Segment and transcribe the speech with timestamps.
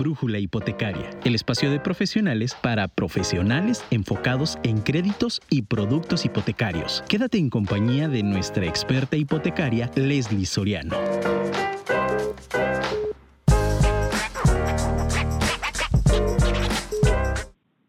[0.00, 7.04] Brújula Hipotecaria, el espacio de profesionales para profesionales enfocados en créditos y productos hipotecarios.
[7.06, 10.96] Quédate en compañía de nuestra experta hipotecaria, Leslie Soriano.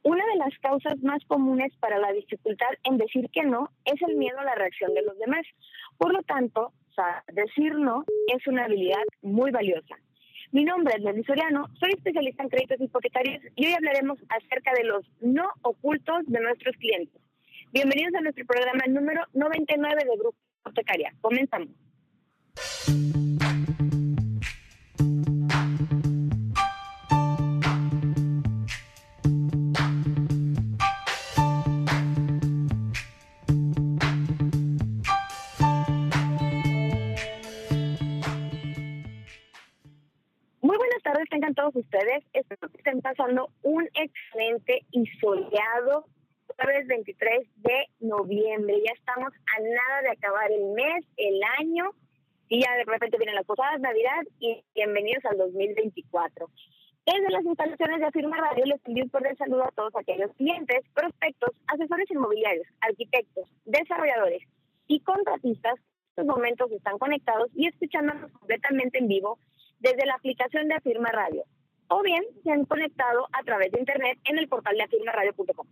[0.04, 4.18] Una de las causas más comunes para la dificultad en decir que no es el
[4.18, 5.46] miedo a la reacción de los demás.
[5.98, 6.74] Por lo tanto,
[7.32, 9.96] decir no es una habilidad muy valiosa.
[10.52, 14.84] Mi nombre es Leslie Soriano, soy especialista en créditos hipotecarios y hoy hablaremos acerca de
[14.84, 17.22] los no ocultos de nuestros clientes.
[17.72, 21.14] Bienvenidos a nuestro programa número 99 de Grupo Hipotecaria.
[21.22, 21.70] Comenzamos.
[41.72, 42.24] Todos ustedes.
[42.34, 46.06] Espero que estén pasando un excelente y soleado
[46.58, 48.82] jueves 23 de noviembre.
[48.86, 51.92] Ya estamos a nada de acabar el mes, el año,
[52.50, 56.50] y ya de repente vienen las posadas, Navidad, y bienvenidos al 2024.
[57.06, 60.82] Desde las instalaciones de Afirma Radio les envío un cordial saludo a todos aquellos clientes,
[60.94, 64.44] prospectos, asesores inmobiliarios, arquitectos, desarrolladores
[64.88, 69.40] y contratistas que en estos momentos están conectados y escuchándonos completamente en vivo
[69.80, 71.46] desde la aplicación de Afirma Radio
[71.92, 75.68] o bien se han conectado a través de internet en el portal de afirmaradio.com,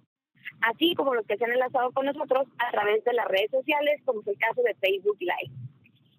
[0.62, 4.02] así como los que se han enlazado con nosotros a través de las redes sociales,
[4.04, 5.56] como es el caso de Facebook Live.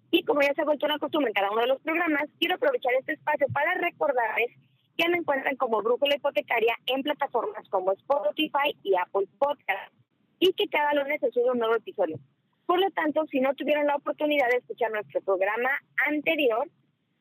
[0.09, 2.55] Y como ya se ha vuelto una costumbre en cada uno de los programas, quiero
[2.55, 4.49] aprovechar este espacio para recordarles
[4.97, 9.93] que me encuentran como Brújula Hipotecaria en plataformas como Spotify y Apple Podcast
[10.39, 12.17] y que cada lunes se sube un nuevo episodio.
[12.65, 15.69] Por lo tanto, si no tuvieron la oportunidad de escuchar nuestro programa
[16.07, 16.67] anterior,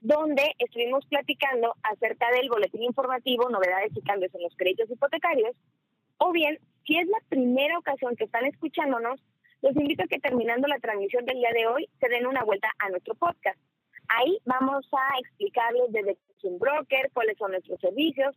[0.01, 5.55] donde estuvimos platicando acerca del boletín informativo, novedades y cambios en los créditos hipotecarios,
[6.19, 9.21] o bien, si es la primera ocasión que están escuchándonos,
[9.63, 12.71] los invito a que terminando la transmisión del día de hoy se den una vuelta
[12.79, 13.59] a nuestro podcast.
[14.09, 18.35] Ahí vamos a explicarles desde qué es un broker, cuáles son nuestros servicios,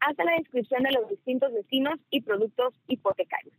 [0.00, 3.54] hasta la descripción de los distintos destinos y productos hipotecarios,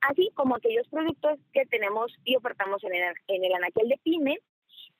[0.00, 4.38] así como aquellos productos que tenemos y ofertamos en el, en el anaquel de PYME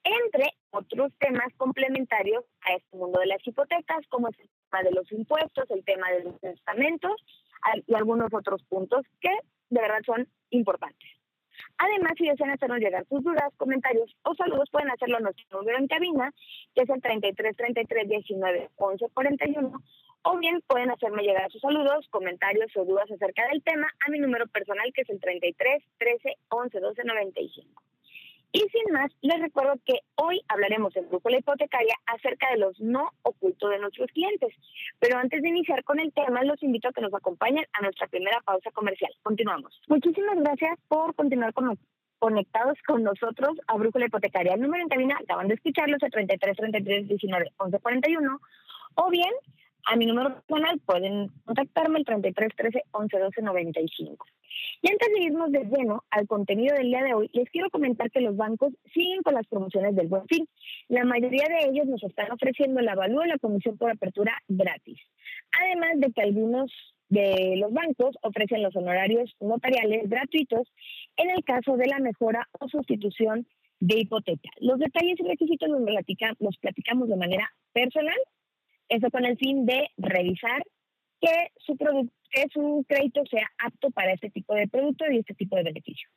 [0.05, 4.93] entre otros temas complementarios a este mundo de las hipotecas, como es el tema de
[4.93, 7.17] los impuestos, el tema de los testamentos
[7.87, 9.31] y algunos otros puntos que
[9.69, 11.09] de verdad son importantes.
[11.79, 15.79] Además, si desean hacernos llegar sus dudas, comentarios o saludos, pueden hacerlo en nuestro número
[15.79, 16.33] en cabina,
[16.75, 19.83] que es el 33 33 19 11 41,
[20.23, 24.19] o bien pueden hacerme llegar sus saludos, comentarios o dudas acerca del tema a mi
[24.19, 27.83] número personal, que es el 33 13 11 12 95.
[28.53, 32.81] Y sin más, les recuerdo que hoy hablaremos en Grupo La Hipotecaria acerca de los
[32.81, 34.53] no ocultos de nuestros clientes.
[34.99, 38.09] Pero antes de iniciar con el tema, los invito a que nos acompañen a nuestra
[38.09, 39.13] primera pausa comercial.
[39.23, 39.81] Continuamos.
[39.87, 41.79] Muchísimas gracias por continuar con
[42.19, 44.55] conectados con nosotros a Brújula Hipotecaria.
[44.55, 48.41] El número en cabina acaban de escucharlos, el 33 33 19 11 41.
[48.97, 49.33] O bien
[49.87, 54.27] a mi número personal pueden contactarme el 33 13 11 12 95.
[54.83, 58.11] Y antes de irnos de lleno al contenido del día de hoy, les quiero comentar
[58.11, 60.49] que los bancos siguen con las promociones del Buen Fin.
[60.89, 64.99] La mayoría de ellos nos están ofreciendo la avalúo y la comisión por apertura gratis.
[65.61, 66.73] Además de que algunos
[67.09, 70.69] de los bancos ofrecen los honorarios notariales gratuitos
[71.17, 73.47] en el caso de la mejora o sustitución
[73.81, 74.51] de hipoteca.
[74.61, 78.17] Los detalles y requisitos los platicamos de manera personal
[78.91, 80.63] eso con el fin de revisar
[81.21, 85.57] que su, que su crédito sea apto para este tipo de producto y este tipo
[85.57, 86.09] de beneficio.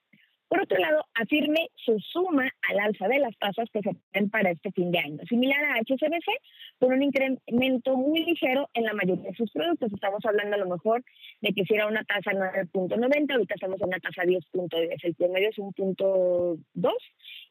[0.54, 4.52] Por otro lado, afirme su suma al alza de las tasas que se tienen para
[4.52, 6.30] este fin de año, similar a HSBC,
[6.78, 9.92] con un incremento muy ligero en la mayoría de sus productos.
[9.92, 11.04] Estamos hablando a lo mejor
[11.42, 15.00] de que si una tasa 9.90, ahorita estamos en una tasa 10.10.
[15.02, 16.94] El promedio es un punto 2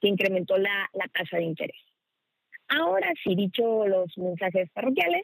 [0.00, 1.91] que incrementó la, la tasa de interés.
[2.78, 5.22] Ahora sí, dicho los mensajes parroquiales,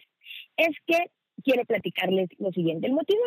[0.56, 0.98] es que
[1.42, 2.86] quiero platicarles lo siguiente.
[2.86, 3.20] El motivo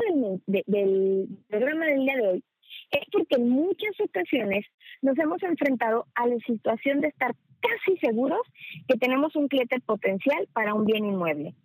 [0.46, 2.44] del, programa del día de hoy
[2.92, 4.66] es porque en muchas ocasiones
[5.02, 8.42] nos hemos enfrentado a la situación de estar casi seguros
[8.88, 11.56] que tenemos un cliente potencial para un bien inmueble.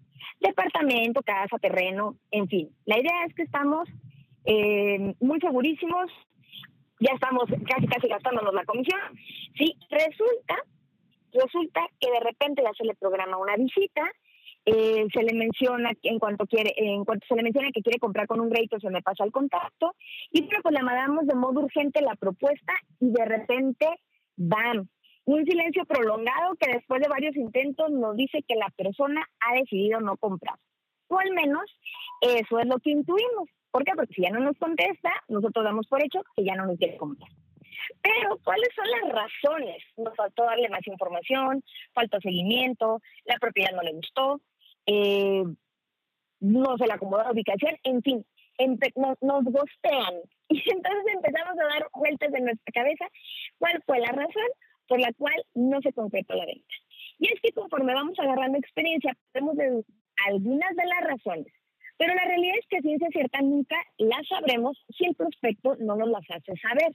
[0.41, 2.71] Departamento, casa, terreno, en fin.
[2.87, 3.89] La idea es que estamos
[4.45, 6.11] eh, muy segurísimos,
[7.01, 9.01] ya estamos casi casi gastándonos la comisión.
[9.57, 10.57] Sí, resulta
[11.37, 14.11] Resulta que de repente ya se le programa una visita,
[14.65, 18.27] eh, se le menciona en cuanto quiere, en cuanto se le menciona que quiere comprar
[18.27, 19.95] con un crédito, se me pasa el contacto,
[20.33, 23.87] y pues le mandamos de modo urgente la propuesta y de repente,
[24.37, 24.89] ¡bam!
[25.25, 30.01] Un silencio prolongado que después de varios intentos nos dice que la persona ha decidido
[30.01, 30.57] no comprar.
[31.09, 31.65] O al menos
[32.21, 33.49] eso es lo que intuimos.
[33.71, 33.93] ¿Por qué?
[33.95, 36.97] Porque si ya no nos contesta, nosotros damos por hecho que ya no nos quiere
[36.97, 37.46] contestar.
[38.03, 39.83] Pero, ¿cuáles son las razones?
[39.97, 41.63] Nos faltó darle más información,
[41.93, 44.41] faltó seguimiento, la propiedad no le gustó,
[44.87, 45.45] eh,
[46.41, 48.27] no se le acomodó la ubicación, en fin,
[48.97, 50.15] nos, nos gostean.
[50.49, 53.05] Y entonces empezamos a dar vueltas en nuestra cabeza
[53.59, 54.49] cuál fue la razón
[54.87, 56.75] por la cual no se concretó la venta.
[57.19, 59.95] Y es que conforme vamos agarrando experiencia, podemos deducir
[60.25, 61.53] algunas de las razones,
[61.99, 66.09] pero la realidad es que ciencia cierta nunca las sabremos si el prospecto no nos
[66.11, 66.93] las hace saber.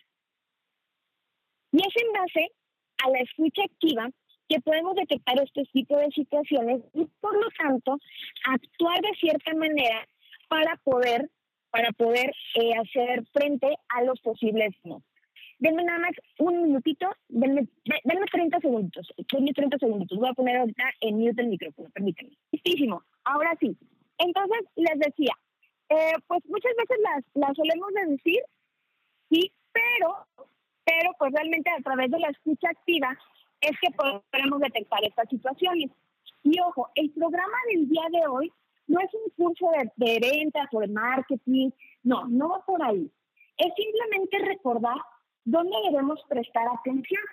[1.71, 2.51] Y es en base
[3.03, 4.09] a la escucha activa
[4.47, 7.97] que podemos detectar este tipo de situaciones y por lo tanto
[8.45, 10.07] actuar de cierta manera
[10.49, 11.29] para poder
[11.71, 15.01] para poder eh, hacer frente a los posibles no.
[15.59, 17.67] Denme nada más un minutito, denme,
[18.03, 20.17] denme 30 segundos, denme 30 segundos.
[20.17, 22.31] Voy a poner ahorita en mute el micrófono, permítanme.
[22.51, 23.77] Listísimo, ahora sí.
[24.17, 25.33] Entonces, les decía,
[25.89, 28.41] eh, pues muchas veces las, las solemos deducir,
[29.29, 30.25] sí, pero
[30.91, 33.17] pero pues realmente a través de la escucha activa
[33.61, 35.89] es que podemos detectar estas situaciones.
[36.43, 38.51] Y ojo, el programa del día de hoy
[38.87, 41.69] no es un curso de, de ventas o de marketing,
[42.03, 43.09] no, no va por ahí.
[43.57, 44.97] Es simplemente recordar
[45.45, 47.23] dónde debemos prestar atención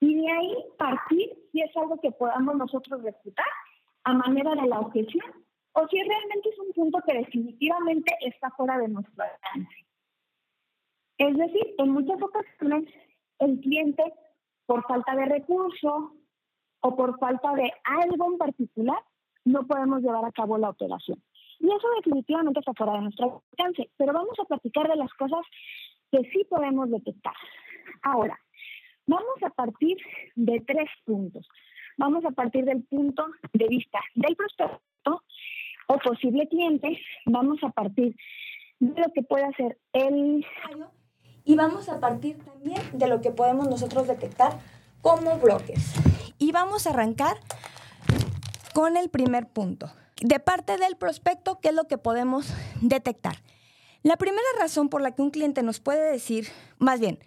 [0.00, 3.46] y de ahí partir si es algo que podamos nosotros respetar
[4.04, 8.78] a manera de la objeción o si realmente es un punto que definitivamente está fuera
[8.78, 9.85] de nuestro alcance.
[11.18, 12.84] Es decir, en muchas ocasiones
[13.38, 14.02] el cliente,
[14.66, 16.10] por falta de recursos
[16.80, 18.98] o por falta de algo en particular,
[19.44, 21.22] no podemos llevar a cabo la operación.
[21.60, 25.40] Y eso definitivamente está fuera de nuestro alcance, pero vamos a platicar de las cosas
[26.10, 27.34] que sí podemos detectar.
[28.02, 28.38] Ahora,
[29.06, 29.96] vamos a partir
[30.34, 31.48] de tres puntos.
[31.96, 35.22] Vamos a partir del punto de vista del prospecto
[35.86, 37.00] o posible cliente.
[37.24, 38.14] Vamos a partir
[38.80, 40.44] de lo que puede hacer el
[41.46, 44.58] y vamos a partir también de lo que podemos nosotros detectar
[45.00, 45.92] como bloques.
[46.38, 47.38] Y vamos a arrancar
[48.74, 49.90] con el primer punto.
[50.20, 53.36] De parte del prospecto, ¿qué es lo que podemos detectar?
[54.02, 56.48] La primera razón por la que un cliente nos puede decir,
[56.78, 57.20] más bien,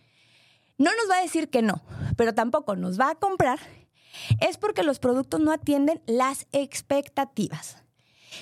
[0.77, 1.81] no nos va a decir que no,
[2.17, 3.59] pero tampoco nos va a comprar,
[4.41, 7.77] es porque los productos no atienden las expectativas.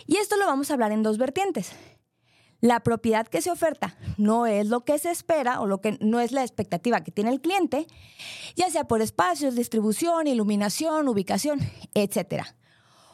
[0.07, 1.71] Y esto lo vamos a hablar en dos vertientes
[2.61, 6.19] la propiedad que se oferta no es lo que se espera o lo que no
[6.19, 7.87] es la expectativa que tiene el cliente,
[8.55, 11.59] ya sea por espacios, distribución, iluminación, ubicación,
[11.93, 12.43] etc.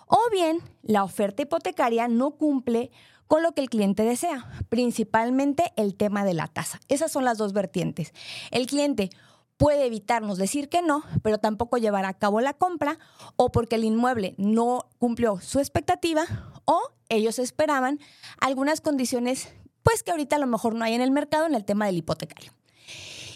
[0.07, 2.91] O bien, la oferta hipotecaria no cumple
[3.27, 6.79] con lo que el cliente desea, principalmente el tema de la tasa.
[6.87, 8.13] Esas son las dos vertientes.
[8.51, 9.09] El cliente
[9.57, 12.99] puede evitarnos decir que no, pero tampoco llevar a cabo la compra,
[13.35, 16.25] o porque el inmueble no cumplió su expectativa,
[16.65, 17.99] o ellos esperaban
[18.39, 19.49] algunas condiciones,
[19.83, 21.97] pues que ahorita a lo mejor no hay en el mercado en el tema del
[21.97, 22.53] hipotecario.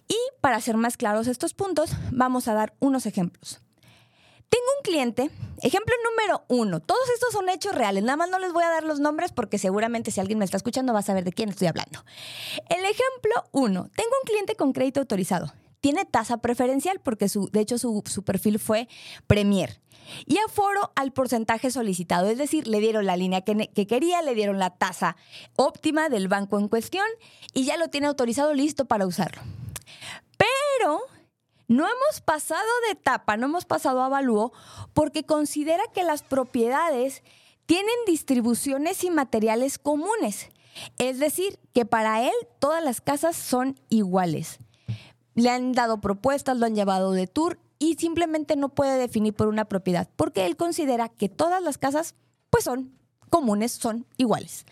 [0.07, 3.59] Y para ser más claros estos puntos, vamos a dar unos ejemplos.
[4.49, 5.29] Tengo un cliente,
[5.61, 8.85] ejemplo número uno, todos estos son hechos reales, nada más no les voy a dar
[8.85, 11.67] los nombres porque seguramente si alguien me está escuchando va a saber de quién estoy
[11.67, 12.05] hablando.
[12.69, 17.61] El ejemplo uno, tengo un cliente con crédito autorizado, tiene tasa preferencial porque su, de
[17.61, 18.87] hecho su, su perfil fue
[19.27, 19.79] Premier
[20.25, 24.35] y aforo al porcentaje solicitado, es decir, le dieron la línea que, que, quería, le
[24.35, 25.17] dieron la tasa
[25.55, 27.05] óptima del banco en cuestión
[27.53, 29.41] y ya lo tiene autorizado listo para usarlo.
[30.37, 31.01] Pero
[31.67, 34.53] no hemos pasado de etapa, no hemos pasado a avalúo
[34.93, 37.23] porque considera que las propiedades
[37.65, 40.49] tienen distribuciones y materiales comunes.
[40.99, 44.59] Es decir, que para él todas las casas son iguales.
[45.37, 49.47] Le han dado propuestas, lo han llevado de tour y simplemente no puede definir por
[49.47, 52.15] una propiedad, porque él considera que todas las casas
[52.49, 52.97] pues son
[53.29, 54.65] comunes, son iguales.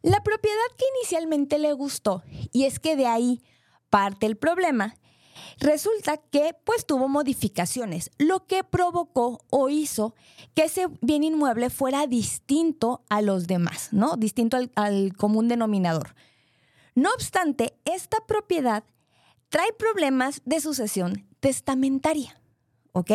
[0.00, 2.22] La propiedad que inicialmente le gustó,
[2.52, 3.42] y es que de ahí
[3.90, 4.96] parte el problema,
[5.58, 10.14] resulta que pues tuvo modificaciones, lo que provocó o hizo
[10.54, 14.16] que ese bien inmueble fuera distinto a los demás, ¿no?
[14.16, 16.14] Distinto al, al común denominador.
[16.94, 18.84] No obstante, esta propiedad
[19.52, 22.40] trae problemas de sucesión testamentaria.
[22.92, 23.12] ¿Ok?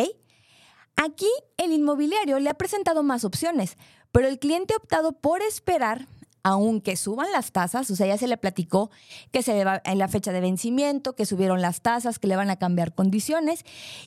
[0.94, 3.76] Aquí el inmobiliario le ha presentado más opciones,
[4.12, 6.06] pero el cliente ha optado por esperar
[6.44, 8.90] aunque suban las tasas, o sea, ya se le platicó
[9.32, 12.36] que se le va en la fecha de vencimiento, que subieron las tasas, que le
[12.36, 13.64] van a cambiar condiciones,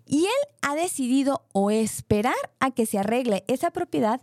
[0.07, 4.21] y él ha decidido o esperar a que se arregle esa propiedad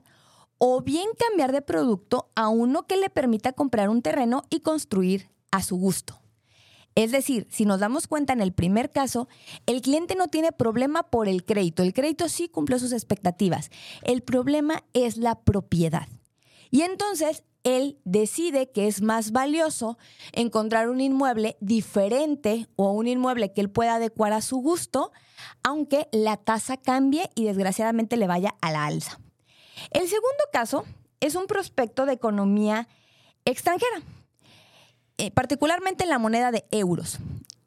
[0.57, 5.31] o bien cambiar de producto a uno que le permita comprar un terreno y construir
[5.53, 6.19] a su gusto.
[6.99, 9.29] Es decir, si nos damos cuenta en el primer caso,
[9.67, 11.85] el cliente no tiene problema por el crédito.
[11.85, 13.71] El crédito sí cumplió sus expectativas.
[14.03, 16.09] El problema es la propiedad.
[16.73, 19.97] Y entonces él decide que es más valioso
[20.33, 25.13] encontrar un inmueble diferente o un inmueble que él pueda adecuar a su gusto,
[25.63, 29.21] aunque la tasa cambie y desgraciadamente le vaya a la alza.
[29.93, 30.85] El segundo caso
[31.21, 32.89] es un prospecto de economía
[33.45, 34.03] extranjera,
[35.19, 37.19] eh, particularmente en la moneda de euros.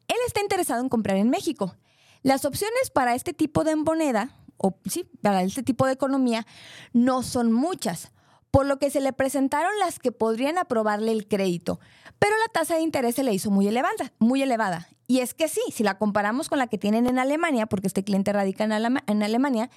[0.08, 1.76] Él está interesado en comprar en México.
[2.22, 6.46] Las opciones para este tipo de moneda, o sí, para este tipo de economía,
[6.92, 8.12] no son muchas
[8.52, 11.80] por lo que se le presentaron las que podrían aprobarle el crédito,
[12.18, 14.88] pero la tasa de interés se le hizo muy elevada, muy elevada.
[15.08, 18.04] Y es que sí, si la comparamos con la que tienen en Alemania, porque este
[18.04, 19.70] cliente radica en, Alemania,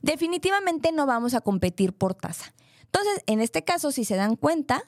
[0.00, 2.54] definitivamente no vamos a competir por tasa.
[2.86, 4.82] Entonces, en este caso, si se dan cuenta,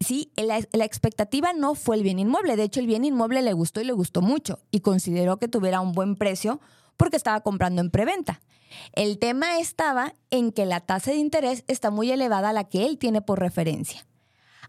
[0.00, 2.56] sí, la, expectativa no fue el bien inmueble.
[2.56, 5.80] De hecho, el bien inmueble le gustó y le gustó mucho y consideró que tuviera
[5.80, 6.60] un buen precio
[6.96, 8.40] porque estaba comprando en preventa.
[8.92, 12.86] El tema estaba en que la tasa de interés está muy elevada a la que
[12.86, 14.06] él tiene por referencia.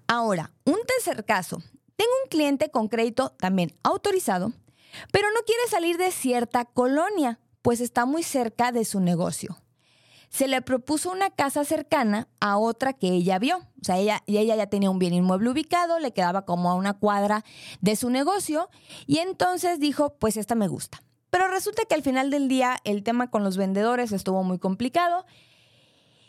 [0.07, 1.61] Ahora, un tercer caso.
[1.95, 4.53] Tengo un cliente con crédito también autorizado,
[5.11, 9.57] pero no quiere salir de cierta colonia, pues está muy cerca de su negocio.
[10.29, 13.57] Se le propuso una casa cercana a otra que ella vio.
[13.57, 16.93] O sea, ella, ella ya tenía un bien inmueble ubicado, le quedaba como a una
[16.93, 17.43] cuadra
[17.81, 18.69] de su negocio
[19.05, 21.01] y entonces dijo, pues esta me gusta.
[21.29, 25.25] Pero resulta que al final del día el tema con los vendedores estuvo muy complicado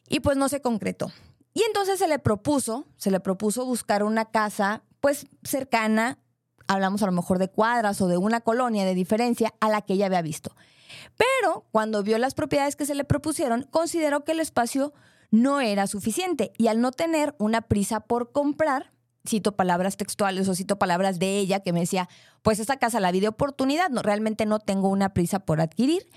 [0.08, 1.12] y pues no se concretó.
[1.54, 6.18] Y entonces se le propuso, se le propuso buscar una casa pues cercana,
[6.66, 9.94] hablamos a lo mejor de cuadras o de una colonia de diferencia a la que
[9.94, 10.54] ella había visto.
[11.16, 14.92] Pero cuando vio las propiedades que se le propusieron, consideró que el espacio
[15.30, 18.92] no era suficiente y al no tener una prisa por comprar,
[19.26, 22.08] cito palabras textuales o cito palabras de ella que me decía,
[22.42, 26.08] pues esta casa la vi de oportunidad, no, realmente no tengo una prisa por adquirir,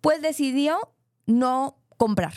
[0.00, 0.78] pues decidió
[1.26, 2.32] no comprar,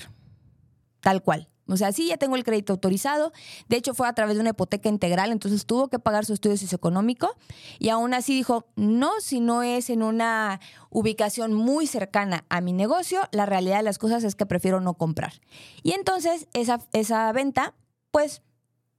[1.01, 1.49] tal cual.
[1.67, 3.31] O sea, sí, ya tengo el crédito autorizado.
[3.69, 6.57] De hecho, fue a través de una hipoteca integral, entonces tuvo que pagar su estudio
[6.57, 7.35] socioeconómico.
[7.79, 12.73] Y aún así dijo, no, si no es en una ubicación muy cercana a mi
[12.73, 15.33] negocio, la realidad de las cosas es que prefiero no comprar.
[15.83, 17.73] Y entonces esa, esa venta,
[18.11, 18.41] pues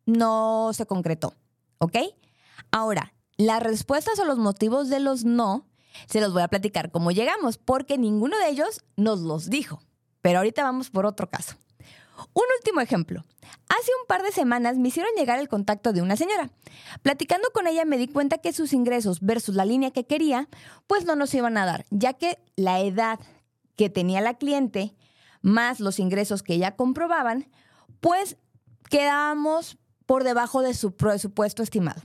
[0.06, 1.34] no se concretó,
[1.78, 1.96] ¿ok?
[2.70, 5.66] Ahora, las respuestas o los motivos de los no
[6.06, 9.82] se los voy a platicar cómo llegamos, porque ninguno de ellos nos los dijo.
[10.20, 11.54] Pero ahorita vamos por otro caso.
[12.32, 13.24] Un último ejemplo.
[13.68, 16.50] Hace un par de semanas me hicieron llegar el contacto de una señora.
[17.02, 20.48] Platicando con ella me di cuenta que sus ingresos versus la línea que quería,
[20.86, 23.18] pues no nos iban a dar, ya que la edad
[23.76, 24.94] que tenía la cliente
[25.42, 27.50] más los ingresos que ella comprobaban,
[28.00, 28.36] pues
[28.88, 32.02] quedábamos por debajo de su presupuesto estimado.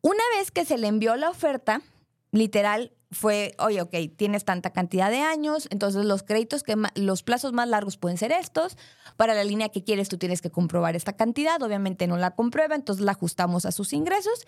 [0.00, 1.82] Una vez que se le envió la oferta,
[2.30, 7.52] literal fue, oye, ok, tienes tanta cantidad de años, entonces los créditos que los plazos
[7.52, 8.76] más largos pueden ser estos.
[9.16, 11.62] Para la línea que quieres, tú tienes que comprobar esta cantidad.
[11.62, 14.46] Obviamente no la comprueba, entonces la ajustamos a sus ingresos.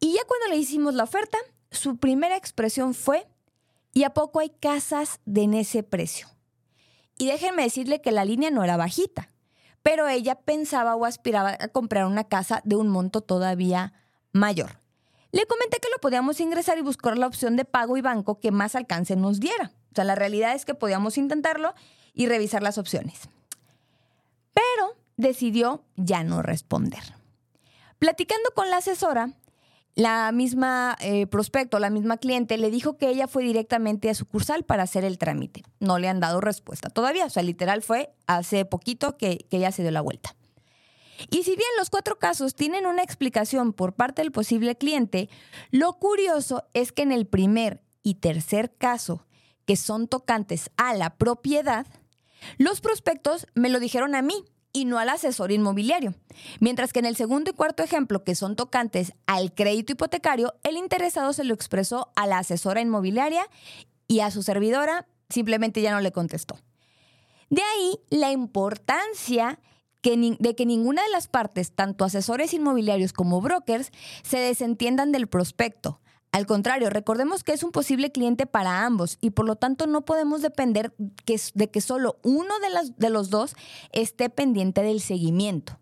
[0.00, 1.38] Y ya cuando le hicimos la oferta,
[1.70, 3.28] su primera expresión fue:
[3.92, 6.28] ¿y a poco hay casas de en ese precio?
[7.18, 9.28] Y déjenme decirle que la línea no era bajita
[9.86, 13.92] pero ella pensaba o aspiraba a comprar una casa de un monto todavía
[14.32, 14.80] mayor.
[15.36, 18.52] Le comenté que lo podíamos ingresar y buscar la opción de pago y banco que
[18.52, 19.70] más alcance nos diera.
[19.92, 21.74] O sea, la realidad es que podíamos intentarlo
[22.14, 23.28] y revisar las opciones.
[24.54, 27.02] Pero decidió ya no responder.
[27.98, 29.34] Platicando con la asesora,
[29.94, 34.64] la misma eh, prospecto, la misma cliente, le dijo que ella fue directamente a sucursal
[34.64, 35.64] para hacer el trámite.
[35.80, 37.26] No le han dado respuesta todavía.
[37.26, 40.34] O sea, literal fue hace poquito que, que ella se dio la vuelta.
[41.30, 45.28] Y si bien los cuatro casos tienen una explicación por parte del posible cliente,
[45.70, 49.26] lo curioso es que en el primer y tercer caso,
[49.64, 51.86] que son tocantes a la propiedad,
[52.58, 56.14] los prospectos me lo dijeron a mí y no al asesor inmobiliario.
[56.60, 60.76] Mientras que en el segundo y cuarto ejemplo, que son tocantes al crédito hipotecario, el
[60.76, 63.48] interesado se lo expresó a la asesora inmobiliaria
[64.06, 66.58] y a su servidora simplemente ya no le contestó.
[67.48, 69.60] De ahí la importancia
[70.14, 73.90] de que ninguna de las partes, tanto asesores inmobiliarios como brokers,
[74.22, 76.00] se desentiendan del prospecto,
[76.32, 80.04] al contrario, recordemos que es un posible cliente para ambos y por lo tanto no
[80.04, 83.54] podemos depender de que solo uno de, de los dos
[83.92, 85.78] esté pendiente del seguimiento.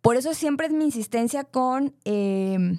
[0.00, 2.78] Por eso siempre es mi insistencia con, eh,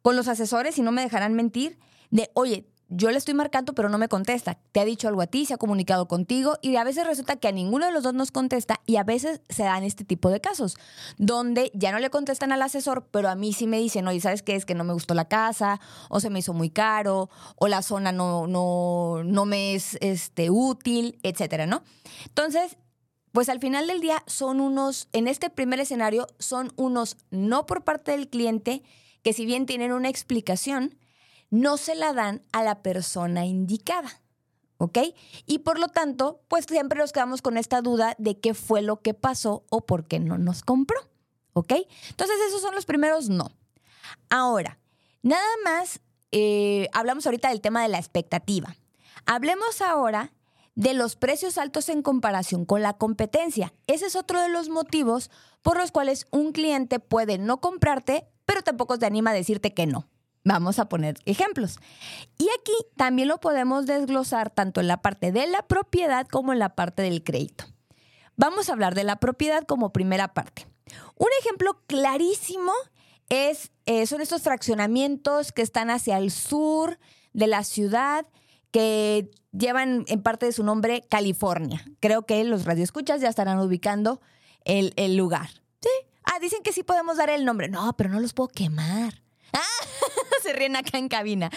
[0.00, 1.78] con los asesores, y no me dejarán mentir,
[2.10, 4.58] de, oye, yo le estoy marcando, pero no me contesta.
[4.72, 7.48] Te ha dicho algo a ti, se ha comunicado contigo y a veces resulta que
[7.48, 10.40] a ninguno de los dos nos contesta y a veces se dan este tipo de
[10.40, 10.76] casos
[11.16, 14.42] donde ya no le contestan al asesor, pero a mí sí me dicen, oye, ¿sabes
[14.42, 14.56] qué?
[14.56, 15.80] Es que no me gustó la casa
[16.10, 20.50] o se me hizo muy caro o la zona no, no, no me es este,
[20.50, 21.82] útil, etcétera, ¿no?
[22.26, 22.76] Entonces,
[23.32, 27.84] pues al final del día son unos, en este primer escenario, son unos no por
[27.84, 28.82] parte del cliente,
[29.22, 30.98] que si bien tienen una explicación,
[31.52, 34.22] no se la dan a la persona indicada.
[34.78, 34.98] ¿Ok?
[35.46, 39.00] Y por lo tanto, pues siempre nos quedamos con esta duda de qué fue lo
[39.00, 40.98] que pasó o por qué no nos compró.
[41.52, 41.74] ¿Ok?
[42.08, 43.52] Entonces esos son los primeros no.
[44.30, 44.78] Ahora,
[45.22, 46.00] nada más,
[46.32, 48.74] eh, hablamos ahorita del tema de la expectativa.
[49.26, 50.32] Hablemos ahora
[50.74, 53.74] de los precios altos en comparación con la competencia.
[53.86, 55.30] Ese es otro de los motivos
[55.60, 59.86] por los cuales un cliente puede no comprarte, pero tampoco te anima a decirte que
[59.86, 60.08] no.
[60.44, 61.78] Vamos a poner ejemplos.
[62.38, 66.58] Y aquí también lo podemos desglosar tanto en la parte de la propiedad como en
[66.58, 67.64] la parte del crédito.
[68.36, 70.66] Vamos a hablar de la propiedad como primera parte.
[71.16, 72.72] Un ejemplo clarísimo
[73.28, 76.98] es, eh, son estos fraccionamientos que están hacia el sur
[77.32, 78.26] de la ciudad,
[78.70, 81.84] que llevan en parte de su nombre California.
[82.00, 84.20] Creo que los radioescuchas ya estarán ubicando
[84.64, 85.48] el, el lugar.
[85.80, 85.90] ¿Sí?
[86.24, 87.68] Ah, dicen que sí podemos dar el nombre.
[87.68, 89.22] No, pero no los puedo quemar.
[90.42, 91.50] Se ríen acá en cabina.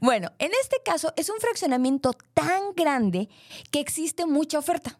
[0.00, 3.28] Bueno, en este caso es un fraccionamiento tan grande
[3.70, 4.98] que existe mucha oferta.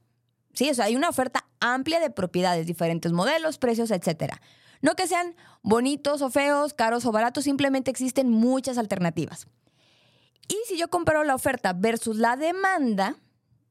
[0.54, 4.40] Sí, o hay una oferta amplia de propiedades, diferentes modelos, precios, etcétera.
[4.80, 9.46] No que sean bonitos o feos, caros o baratos, simplemente existen muchas alternativas.
[10.48, 13.16] Y si yo comparo la oferta versus la demanda,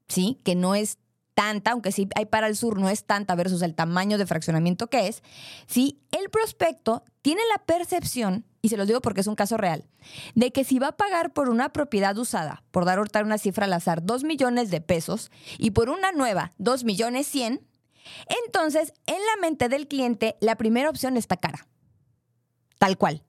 [0.08, 0.40] ¿sí?
[0.44, 0.98] Que no es
[1.34, 4.88] tanta, aunque sí hay para el sur, no es tanta versus el tamaño de fraccionamiento
[4.88, 5.22] que es,
[5.66, 6.00] ¿sí?
[6.10, 9.84] El prospecto tiene la percepción, y se lo digo porque es un caso real,
[10.34, 13.66] de que si va a pagar por una propiedad usada, por dar ahorita una cifra
[13.66, 17.64] al azar, 2 millones de pesos, y por una nueva, 2 millones 100,
[18.44, 21.66] entonces en la mente del cliente la primera opción está cara.
[22.78, 23.22] Tal cual.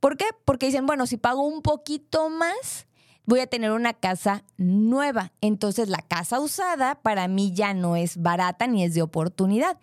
[0.00, 0.26] ¿Por qué?
[0.44, 2.87] Porque dicen, bueno, si pago un poquito más,
[3.28, 5.32] voy a tener una casa nueva.
[5.42, 9.78] Entonces la casa usada para mí ya no es barata ni es de oportunidad.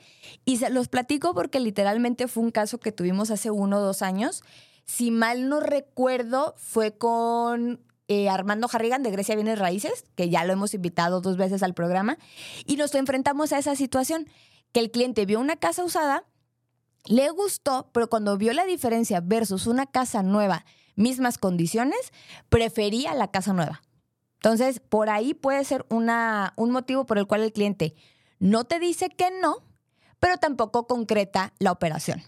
[0.45, 4.01] Y se los platico porque literalmente fue un caso que tuvimos hace uno o dos
[4.01, 4.43] años.
[4.86, 10.43] Si mal no recuerdo, fue con eh, Armando Harrigan de Grecia Bienes Raíces, que ya
[10.43, 12.17] lo hemos invitado dos veces al programa,
[12.65, 14.27] y nos enfrentamos a esa situación,
[14.71, 16.25] que el cliente vio una casa usada
[17.05, 22.12] le gustó, pero cuando vio la diferencia versus una casa nueva, mismas condiciones,
[22.49, 23.81] prefería la casa nueva.
[24.36, 27.95] Entonces, por ahí puede ser una, un motivo por el cual el cliente
[28.39, 29.63] no te dice que no,
[30.19, 32.21] pero tampoco concreta la operación.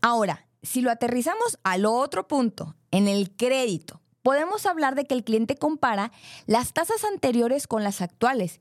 [0.00, 5.24] Ahora, si lo aterrizamos al otro punto, en el crédito, podemos hablar de que el
[5.24, 6.10] cliente compara
[6.46, 8.60] las tasas anteriores con las actuales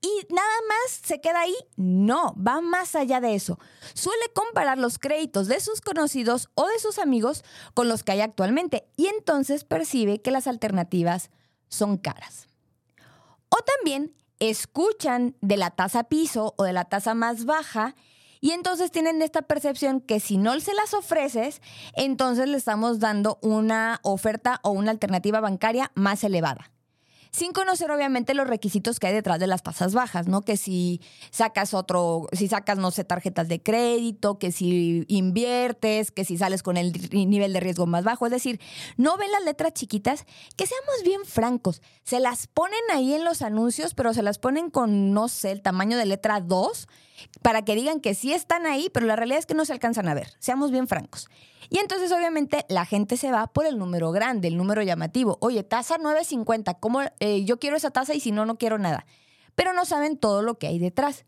[0.00, 1.56] y nada más se queda ahí.
[1.76, 3.58] No, va más allá de eso.
[3.94, 8.20] Suele comparar los créditos de sus conocidos o de sus amigos con los que hay
[8.20, 11.30] actualmente y entonces percibe que las alternativas
[11.68, 12.48] son caras.
[13.48, 17.96] O también escuchan de la tasa piso o de la tasa más baja
[18.40, 21.60] y entonces tienen esta percepción que si no se las ofreces,
[21.94, 26.70] entonces le estamos dando una oferta o una alternativa bancaria más elevada
[27.30, 30.42] sin conocer obviamente los requisitos que hay detrás de las tasas bajas, ¿no?
[30.42, 36.24] Que si sacas otro, si sacas, no sé, tarjetas de crédito, que si inviertes, que
[36.24, 38.26] si sales con el nivel de riesgo más bajo.
[38.26, 38.60] Es decir,
[38.96, 40.24] no ven las letras chiquitas,
[40.56, 41.82] que seamos bien francos.
[42.04, 45.62] Se las ponen ahí en los anuncios, pero se las ponen con, no sé, el
[45.62, 46.88] tamaño de letra 2
[47.42, 50.08] para que digan que sí están ahí, pero la realidad es que no se alcanzan
[50.08, 50.28] a ver.
[50.38, 51.28] Seamos bien francos.
[51.70, 55.38] Y entonces obviamente la gente se va por el número grande, el número llamativo.
[55.40, 59.06] Oye, tasa 9.50, ¿cómo eh, yo quiero esa tasa y si no, no quiero nada?
[59.54, 61.24] Pero no saben todo lo que hay detrás.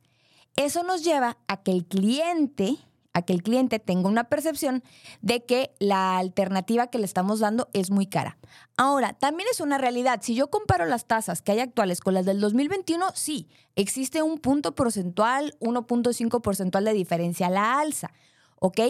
[0.56, 2.76] Eso nos lleva a que el cliente,
[3.12, 4.82] a que el cliente tenga una percepción
[5.20, 8.38] de que la alternativa que le estamos dando es muy cara.
[8.76, 10.20] Ahora, también es una realidad.
[10.22, 14.38] Si yo comparo las tasas que hay actuales con las del 2021, sí, existe un
[14.38, 18.12] punto porcentual, 1.5 porcentual de diferencia a la alza,
[18.56, 18.80] ¿ok?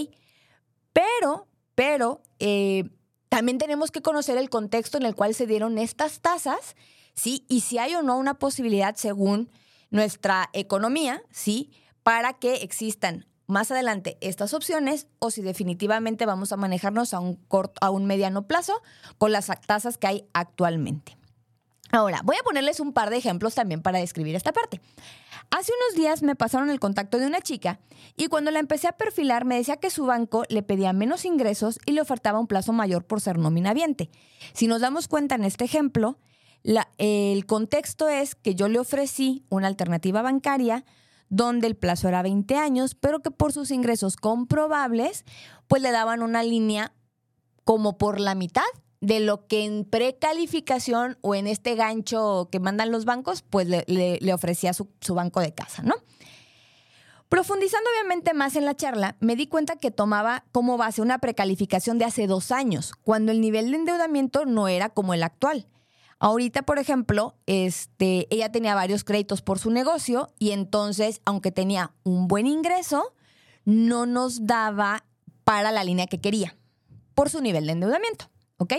[0.93, 2.91] Pero, pero, eh,
[3.31, 6.75] también tenemos que conocer el contexto en el cual se dieron estas tasas,
[7.15, 7.47] ¿sí?
[7.49, 9.51] Y si hay o no una posibilidad según
[9.91, 11.71] nuestra economía, ¿sí?
[12.03, 17.37] Para que existan más adelante estas opciones o si definitivamente vamos a manejarnos a un,
[17.37, 18.83] corto, a un mediano plazo
[19.19, 21.17] con las tasas que hay actualmente.
[21.93, 24.81] Ahora, voy a ponerles un par de ejemplos también para describir esta parte.
[25.51, 27.81] Hace unos días me pasaron el contacto de una chica
[28.17, 31.81] y cuando la empecé a perfilar me decía que su banco le pedía menos ingresos
[31.87, 34.09] y le ofertaba un plazo mayor por ser nómina viente.
[34.53, 36.19] Si nos damos cuenta en este ejemplo,
[36.99, 40.85] el contexto es que yo le ofrecí una alternativa bancaria
[41.31, 45.25] donde el plazo era 20 años, pero que por sus ingresos comprobables,
[45.69, 46.93] pues le daban una línea
[47.65, 48.63] como por la mitad
[49.01, 54.35] de lo que en precalificación o en este gancho que mandan los bancos, pues le,
[54.35, 55.95] ofrecía su, su, banco de casa, ¿no?
[57.31, 61.99] Profundizando obviamente más en la charla, me di cuenta que tomaba como base una precalificación
[61.99, 65.69] de hace dos años, cuando el nivel de endeudamiento no era como el actual.
[66.23, 71.95] Ahorita, por ejemplo, este, ella tenía varios créditos por su negocio y entonces, aunque tenía
[72.03, 73.15] un buen ingreso,
[73.65, 75.05] no nos daba
[75.45, 76.57] para la línea que quería
[77.15, 78.75] por su nivel de endeudamiento, ¿ok?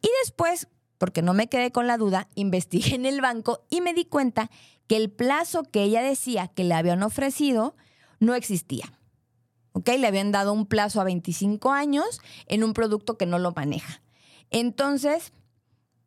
[0.00, 3.92] Y después, porque no me quedé con la duda, investigué en el banco y me
[3.92, 4.50] di cuenta
[4.86, 7.76] que el plazo que ella decía que le habían ofrecido
[8.20, 8.98] no existía.
[9.72, 9.88] ¿Ok?
[9.98, 14.02] Le habían dado un plazo a 25 años en un producto que no lo maneja.
[14.50, 15.32] Entonces,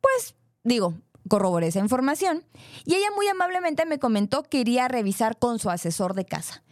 [0.02, 0.94] pues digo,
[1.28, 2.44] corroboré esa información
[2.84, 6.62] y ella muy amablemente me comentó que iría a revisar con su asesor de casa,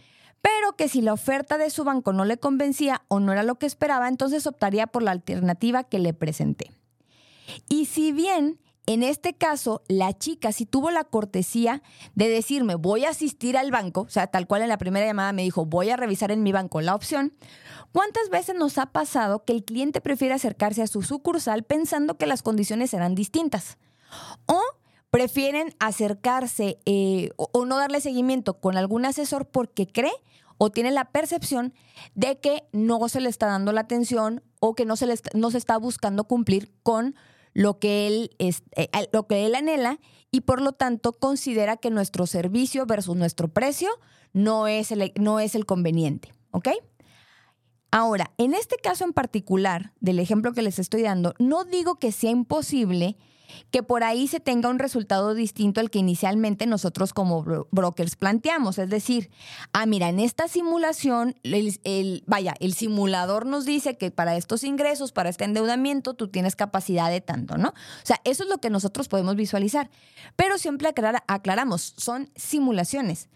[0.40, 3.56] pero que si la oferta de su banco no le convencía o no era lo
[3.56, 6.72] que esperaba, entonces optaría por la alternativa que le presenté.
[7.68, 11.82] Y si bien en este caso, la chica sí tuvo la cortesía
[12.14, 15.32] de decirme, voy a asistir al banco, o sea, tal cual en la primera llamada
[15.32, 17.32] me dijo, voy a revisar en mi banco la opción.
[17.92, 22.26] ¿Cuántas veces nos ha pasado que el cliente prefiere acercarse a su sucursal pensando que
[22.26, 23.78] las condiciones serán distintas?
[24.46, 24.60] O
[25.10, 30.12] prefieren acercarse eh, o, no darle seguimiento con algún asesor porque cree
[30.56, 31.74] o tiene la percepción
[32.14, 35.50] de que no se le está dando la atención o que no se, le no
[35.50, 37.14] se está buscando cumplir con
[37.54, 39.98] lo que él, es, eh, lo que él anhela
[40.30, 43.90] y por lo tanto considera que nuestro servicio versus nuestro precio
[44.32, 46.32] no es el, no es el conveniente.
[46.50, 46.68] ¿Ok?
[47.90, 52.10] Ahora, en este caso en particular, del ejemplo que les estoy dando, no digo que
[52.10, 53.18] sea imposible
[53.70, 58.78] que por ahí se tenga un resultado distinto al que inicialmente nosotros como brokers planteamos.
[58.78, 59.30] Es decir,
[59.72, 65.12] ah, mira, en esta simulación, el, vaya, el simulador nos dice que para estos ingresos,
[65.12, 67.68] para este endeudamiento, tú tienes capacidad de tanto, ¿no?
[67.68, 69.90] O sea, eso es lo que nosotros podemos visualizar.
[70.36, 70.88] Pero siempre
[71.26, 73.28] aclaramos, son simulaciones.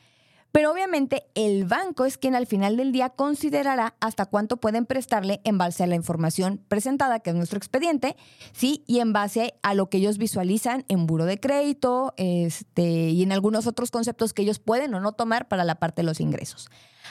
[0.57, 5.43] Pero obviamente el banco es quien al final del día considerará hasta cuánto pueden prestarle
[5.45, 8.17] en base a la información presentada, que es nuestro expediente,
[8.55, 8.83] ¿sí?
[8.87, 13.33] Y en base a lo que ellos visualizan en buro de crédito este, y en
[13.33, 16.71] algunos otros conceptos que ellos pueden o no tomar para la parte de los ingresos.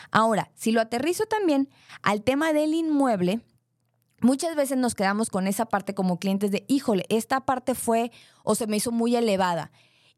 [0.09, 1.69] Ahora, si lo aterrizo también
[2.01, 3.41] al tema del inmueble,
[4.21, 8.11] Muchas veces nos quedamos con esa parte como clientes de, híjole, esta parte fue
[8.43, 9.71] o se me hizo muy elevada.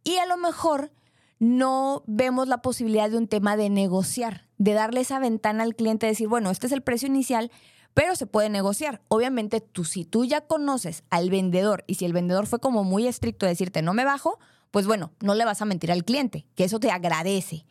[0.04, 0.92] Y a lo mejor
[1.40, 6.06] no vemos la posibilidad de un tema de negociar, de darle esa ventana al cliente,
[6.06, 7.52] de decir, bueno, este es el precio inicial,
[7.94, 9.02] pero se puede negociar.
[9.08, 13.08] Obviamente, tú, si tú ya conoces al vendedor y si el vendedor fue como muy
[13.08, 14.40] estricto de decirte no me bajo,
[14.72, 17.66] pues bueno, no le vas a mentir al cliente, que eso te agradece.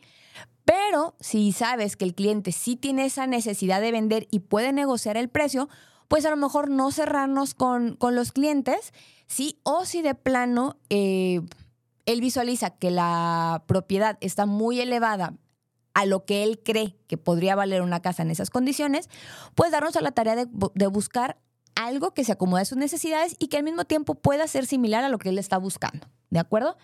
[0.65, 5.15] Pero si sabes que el cliente sí tiene esa necesidad de vender y puede negociar
[5.15, 5.69] el precio,
[6.07, 8.93] pues a lo mejor no cerrarnos con, con los clientes,
[9.27, 11.41] sí, o si de plano eh,
[12.07, 15.33] él visualiza que la propiedad está muy elevada
[15.93, 19.09] a lo que él cree que podría valer una casa en esas condiciones,
[19.55, 21.37] pues darnos a la tarea de, buscar
[21.75, 25.03] algo que se acomode a sus necesidades y que al mismo tiempo pueda ser similar
[25.03, 26.07] a lo que él está buscando.
[26.29, 26.77] ¿De acuerdo?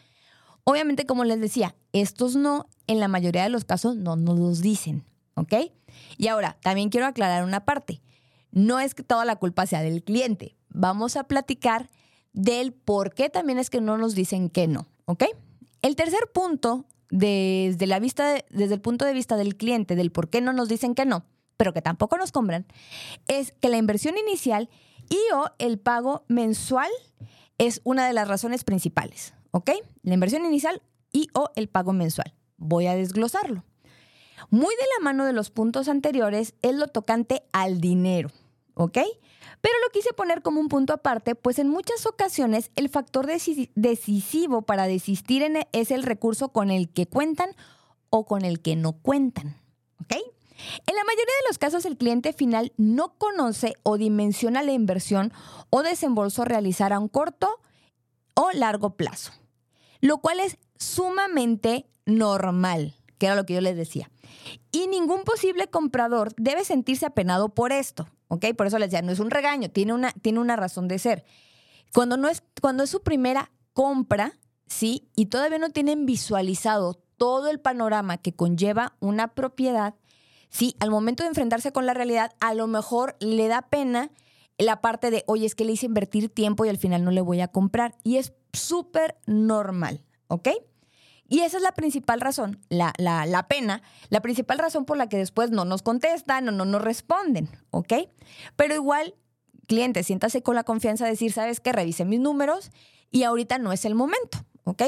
[0.65, 4.61] Obviamente, como les decía, estos no, en la mayoría de los casos, no nos los
[4.61, 5.05] dicen.
[5.35, 5.53] ¿Ok?
[6.17, 8.01] Y ahora, también quiero aclarar una parte.
[8.51, 10.57] No es que toda la culpa sea del cliente.
[10.69, 11.89] Vamos a platicar
[12.33, 14.87] del por qué también es que no nos dicen que no.
[15.05, 15.25] ¿Ok?
[15.81, 20.29] El tercer punto, desde, la vista desde el punto de vista del cliente, del por
[20.29, 21.25] qué no nos dicen que no,
[21.57, 22.65] pero que tampoco nos compran,
[23.27, 24.69] es que la inversión inicial
[25.09, 26.89] y o el pago mensual
[27.57, 29.33] es una de las razones principales.
[29.51, 29.71] ¿Ok?
[30.01, 32.33] La inversión inicial y o el pago mensual.
[32.57, 33.63] Voy a desglosarlo.
[34.49, 38.31] Muy de la mano de los puntos anteriores es lo tocante al dinero.
[38.75, 38.97] ¿Ok?
[39.61, 44.61] Pero lo quise poner como un punto aparte, pues en muchas ocasiones el factor decisivo
[44.63, 47.55] para desistir e, es el recurso con el que cuentan
[48.09, 49.55] o con el que no cuentan.
[50.01, 50.15] ¿Ok?
[50.85, 55.31] En la mayoría de los casos el cliente final no conoce o dimensiona la inversión
[55.69, 57.59] o desembolso a realizar a un corto
[58.33, 59.31] o largo plazo,
[60.01, 64.09] lo cual es sumamente normal, que era lo que yo les decía.
[64.71, 68.07] Y ningún posible comprador debe sentirse apenado por esto.
[68.33, 68.47] ¿Ok?
[68.57, 71.23] Por eso les decía, no es un regaño, tiene una, tiene una razón de ser.
[71.93, 74.33] Cuando, no es, cuando es su primera compra,
[74.65, 75.07] ¿sí?
[75.15, 79.93] Y todavía no tienen visualizado todo el panorama que conlleva una propiedad,
[80.49, 84.09] sí, al momento de enfrentarse con la realidad, a lo mejor le da pena
[84.57, 87.21] la parte de, oye, es que le hice invertir tiempo y al final no le
[87.21, 87.95] voy a comprar.
[88.03, 90.49] Y es súper normal, ¿ok?
[91.29, 95.17] Y esa es la principal razón, la, la, pena, la principal razón por la que
[95.17, 97.93] después no nos contestan o no nos responden, ¿ok?
[98.55, 99.15] Pero igual,
[99.67, 101.71] cliente, siéntase con la confianza de decir, ¿sabes qué?
[101.71, 102.71] Revise mis números
[103.09, 104.83] y ahorita no es el momento, ¿ok?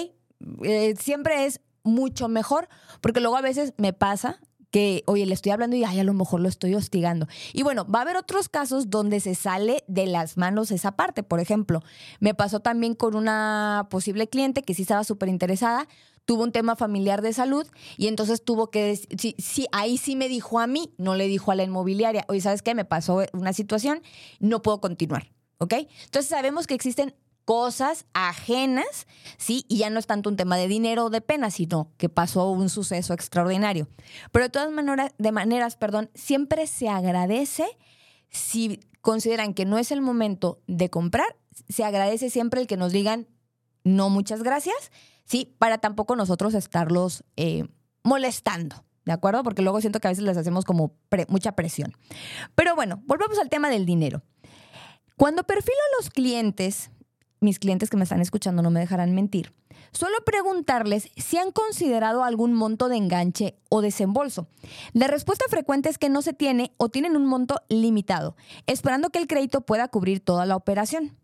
[0.64, 2.68] Eh, siempre es mucho mejor,
[3.02, 4.40] porque luego a veces me pasa
[4.76, 7.28] que, oye, le estoy hablando y ay, a lo mejor lo estoy hostigando.
[7.54, 11.24] Y bueno, va a haber otros casos donde se sale de las manos esa parte.
[11.24, 11.82] Por ejemplo,
[12.20, 15.88] me pasó también con una posible cliente que sí estaba súper interesada,
[16.26, 17.66] tuvo un tema familiar de salud
[17.98, 21.52] y entonces tuvo que, sí, sí, ahí sí me dijo a mí, no le dijo
[21.52, 22.76] a la inmobiliaria, oye, ¿sabes qué?
[22.76, 24.02] Me pasó una situación,
[24.40, 25.32] no puedo continuar.
[25.58, 25.74] ¿Ok?
[25.74, 29.08] Entonces sabemos que existen cosas ajenas,
[29.38, 29.66] ¿sí?
[29.70, 32.50] Y ya no es tanto un tema de dinero o de pena, sino que pasó
[32.50, 33.88] un suceso extraordinario.
[34.32, 37.66] Pero de todas maneras, de maneras, perdón, siempre se agradece
[38.30, 41.38] si consideran que no es el momento de comprar,
[41.70, 43.28] se agradece siempre el que nos digan
[43.84, 44.92] no muchas gracias,
[45.26, 45.56] ¿sí?
[45.60, 47.66] Para tampoco nosotros estarlos eh,
[48.04, 48.86] molestando.
[49.06, 49.44] ¿De acuerdo?
[49.44, 50.96] Porque luego siento que a veces les hacemos como
[51.28, 51.94] mucha presión.
[52.56, 54.24] Pero bueno, volvamos al tema del dinero.
[55.16, 56.90] Cuando perfilo a los clientes,
[57.40, 59.54] mis clientes que me están escuchando no me dejarán mentir,
[59.92, 64.48] suelo preguntarles si han considerado algún monto de enganche o desembolso.
[64.94, 68.36] La respuesta frecuente es que no se tiene o tienen un monto limitado,
[68.66, 71.16] esperando que el crédito pueda cubrir toda la operación.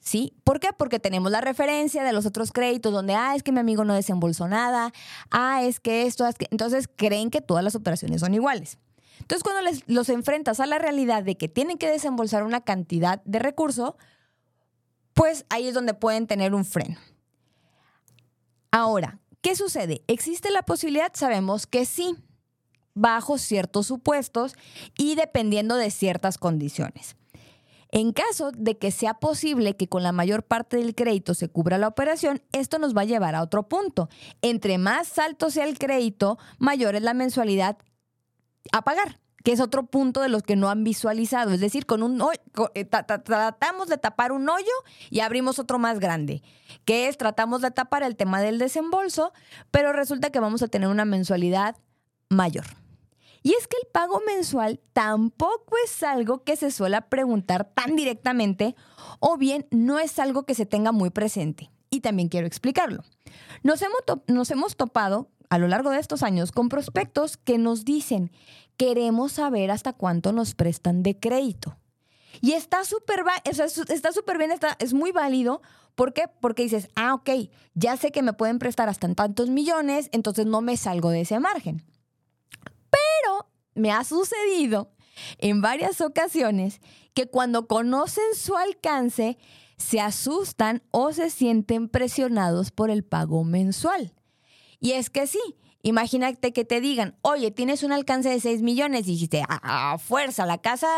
[0.00, 0.34] ¿Sí?
[0.44, 0.68] ¿Por qué?
[0.76, 3.94] Porque tenemos la referencia de los otros créditos donde, ah, es que mi amigo no
[3.94, 4.92] desembolsó nada,
[5.30, 6.46] ah, es que esto, es que...
[6.50, 8.78] Entonces creen que todas las operaciones son iguales.
[9.20, 13.22] Entonces cuando les, los enfrentas a la realidad de que tienen que desembolsar una cantidad
[13.24, 13.96] de recurso,
[15.14, 16.98] pues ahí es donde pueden tener un freno.
[18.70, 20.02] Ahora, ¿qué sucede?
[20.06, 21.10] ¿Existe la posibilidad?
[21.14, 22.14] Sabemos que sí,
[22.94, 24.54] bajo ciertos supuestos
[24.98, 27.16] y dependiendo de ciertas condiciones.
[27.96, 31.78] En caso de que sea posible que con la mayor parte del crédito se cubra
[31.78, 34.10] la operación, esto nos va a llevar a otro punto.
[34.42, 37.78] Entre más alto sea el crédito, mayor es la mensualidad
[38.72, 41.52] a pagar que es otro punto de los que no han visualizado.
[41.52, 42.20] Es decir, con un
[42.74, 44.72] eh, tratamos de tapar un hoyo
[45.08, 46.42] y abrimos otro más grande,
[46.84, 49.32] que es tratamos de tapar el tema del desembolso,
[49.70, 51.76] pero resulta que vamos a tener una mensualidad
[52.28, 52.66] mayor.
[53.46, 58.74] Y es que el pago mensual tampoco es algo que se suele preguntar tan directamente
[59.20, 61.70] o bien no es algo que se tenga muy presente.
[61.88, 63.04] Y también quiero explicarlo.
[63.62, 68.32] Nos hemos, topado a lo largo de estos años con prospectos que nos dicen
[68.76, 71.76] queremos saber hasta cuánto nos prestan de crédito.
[72.40, 75.62] Y está súper está súper bien, está, es muy válido.
[75.94, 76.24] ¿Por qué?
[76.40, 77.30] Porque dices, ah, ok,
[77.74, 81.38] ya sé que me pueden prestar hasta tantos millones, entonces no me salgo de ese
[81.38, 81.84] margen.
[83.22, 84.92] Pero me ha sucedido
[85.38, 86.80] en varias ocasiones
[87.14, 89.38] que cuando conocen su alcance,
[89.76, 94.14] se asustan o se sienten presionados por el pago mensual.
[94.80, 95.40] Y es que sí,
[95.86, 99.02] Imagínate que te digan, oye, tienes un alcance de 6 millones.
[99.06, 100.88] Y dijiste, a, fuerza, la casa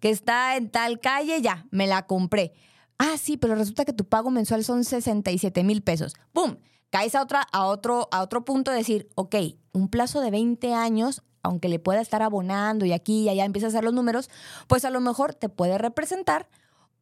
[0.00, 2.52] que está en tal calle, ya, me la compré.
[2.98, 6.14] Ah, sí, pero resulta que tu pago mensual son 67 mil pesos.
[6.32, 6.56] ¡Pum!
[6.90, 9.36] Caes a, otra, a, otro, a otro punto de decir, ok,
[9.70, 13.66] un plazo de 20 años, aunque le pueda estar abonando y aquí y allá empieza
[13.66, 14.30] a hacer los números,
[14.66, 16.48] pues a lo mejor te puede representar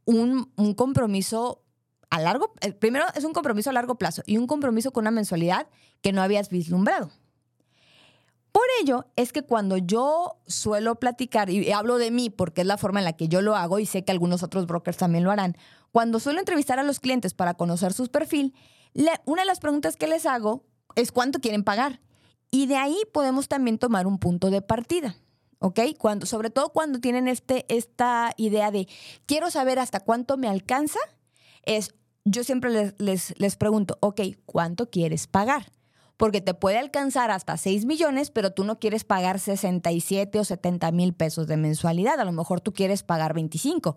[0.04, 1.62] un, un compromiso
[2.10, 5.12] a largo, eh, primero es un compromiso a largo plazo y un compromiso con una
[5.12, 5.68] mensualidad
[6.02, 7.10] que no habías vislumbrado.
[8.52, 12.78] Por ello es que cuando yo suelo platicar, y hablo de mí porque es la
[12.78, 15.30] forma en la que yo lo hago y sé que algunos otros brokers también lo
[15.30, 15.56] harán,
[15.92, 18.54] cuando suelo entrevistar a los clientes para conocer su perfil,
[19.24, 20.64] una de las preguntas que les hago
[20.96, 22.00] es cuánto quieren pagar.
[22.50, 25.16] Y de ahí podemos también tomar un punto de partida.
[25.58, 25.80] ¿Ok?
[25.98, 28.88] Cuando, sobre todo cuando tienen este, esta idea de
[29.26, 30.98] quiero saber hasta cuánto me alcanza,
[31.64, 35.72] es yo siempre les, les, les pregunto, ok, ¿cuánto quieres pagar?
[36.20, 40.92] porque te puede alcanzar hasta 6 millones, pero tú no quieres pagar 67 o 70
[40.92, 43.96] mil pesos de mensualidad, a lo mejor tú quieres pagar 25.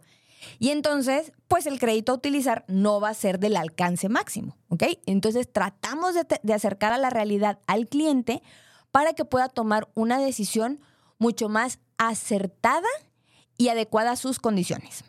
[0.59, 4.83] Y entonces, pues el crédito a utilizar no va a ser del alcance máximo, ¿ok?
[5.05, 8.41] Entonces tratamos de, de acercar a la realidad al cliente
[8.91, 10.79] para que pueda tomar una decisión
[11.17, 12.87] mucho más acertada
[13.57, 15.03] y adecuada a sus condiciones.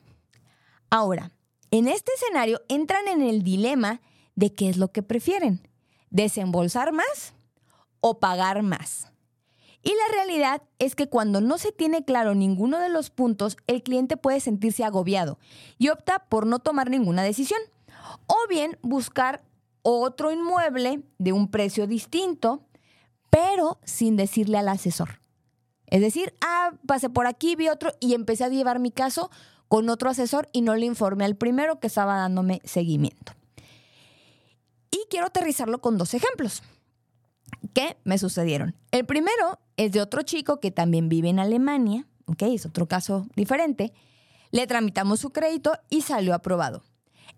[0.91, 1.31] Ahora,
[1.71, 4.01] en este escenario entran en el dilema
[4.37, 5.69] de qué es lo que prefieren
[6.11, 7.35] desembolsar más
[8.01, 9.11] o pagar más.
[9.85, 13.83] Y la realidad es que cuando no se tiene claro ninguno de los puntos, el
[13.83, 15.39] cliente puede sentirse agobiado
[15.79, 17.61] y opta por no tomar ninguna decisión.
[18.27, 19.43] O bien buscar
[19.83, 22.65] otro inmueble de un precio distinto,
[23.29, 25.21] pero sin decirle al asesor.
[25.87, 29.31] Es decir, ah, pasé por aquí, vi otro y empecé a llevar mi caso
[29.69, 33.33] con otro asesor y no le informé al primero que estaba dándome seguimiento.
[34.91, 36.63] Y quiero aterrizarlo con dos ejemplos
[37.75, 38.75] que me sucedieron.
[38.91, 42.43] El primero es de otro chico que también vive en Alemania, ¿ok?
[42.43, 43.93] Es otro caso diferente.
[44.51, 46.83] Le tramitamos su crédito y salió aprobado.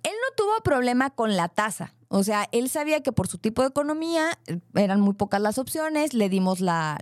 [0.02, 3.62] Él no tuvo problema con la tasa, o sea, él sabía que por su tipo
[3.62, 6.98] de economía eh, eran muy pocas las opciones, le dimos la,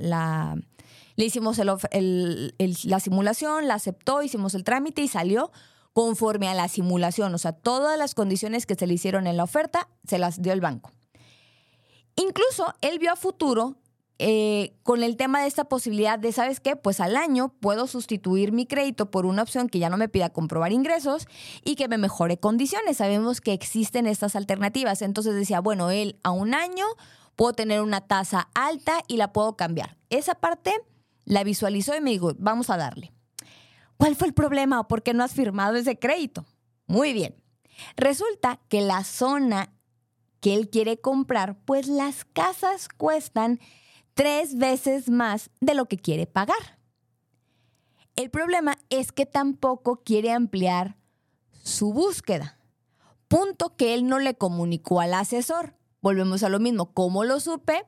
[1.17, 5.51] Le hicimos la simulación, la aceptó, hicimos el trámite y salió
[5.93, 7.35] conforme a la simulación.
[7.35, 10.53] O sea, todas las condiciones que se le hicieron en la oferta se las dio
[10.53, 10.91] el banco.
[12.17, 13.77] Incluso él vio a futuro
[14.19, 16.77] eh, con el tema de esta posibilidad de, ¿sabes qué?
[16.77, 20.31] Pues al año puedo sustituir mi crédito por una opción que ya no me pida
[20.31, 21.27] comprobar ingresos
[21.65, 22.99] y que me mejore condiciones.
[22.99, 25.03] Sabemos que existen estas alternativas.
[25.03, 26.85] Entonces decía, bueno, él a un año
[27.35, 29.97] puedo tener una tasa alta y la puedo cambiar.
[30.11, 30.73] Esa parte
[31.25, 33.13] la visualizó y me dijo, vamos a darle.
[33.97, 36.45] ¿Cuál fue el problema o por qué no has firmado ese crédito?
[36.87, 37.35] Muy bien.
[37.97, 39.73] Resulta que la zona
[40.41, 43.59] que él quiere comprar, pues las casas cuestan
[44.15, 46.79] tres veces más de lo que quiere pagar.
[48.17, 50.97] El problema es que tampoco quiere ampliar
[51.65, 52.59] su búsqueda,
[53.27, 55.75] punto que él no le comunicó al asesor.
[56.01, 57.87] Volvemos a lo mismo, ¿cómo lo supe?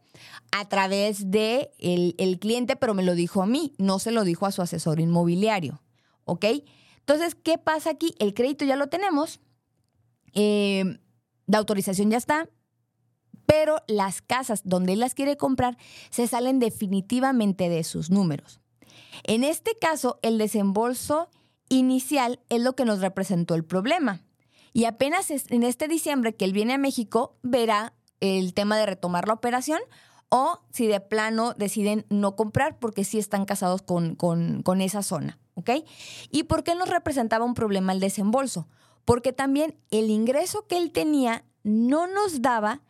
[0.50, 4.46] A través de el, cliente, pero me lo dijo a mí, no se lo dijo
[4.46, 5.82] a su asesor inmobiliario,
[6.24, 6.46] ¿ok?
[7.00, 8.14] Entonces, ¿qué pasa aquí?
[8.18, 9.40] El crédito ya lo tenemos,
[10.32, 10.98] eh,
[11.46, 12.48] la autorización ya está,
[13.46, 15.78] pero las casas donde él las quiere comprar
[16.10, 18.60] se salen definitivamente de sus números.
[19.24, 21.28] En este caso, el desembolso
[21.68, 24.22] inicial es lo que nos representó el problema.
[24.72, 29.26] Y apenas en este diciembre que él viene a México, verá el tema de retomar
[29.26, 29.80] la operación
[30.28, 35.38] o si de plano deciden no comprar porque sí están casados con, con esa zona.
[35.54, 35.70] ¿Ok?
[36.30, 38.68] ¿Y por qué nos representaba un problema el desembolso?
[39.06, 42.82] Porque también el ingreso que él tenía no nos daba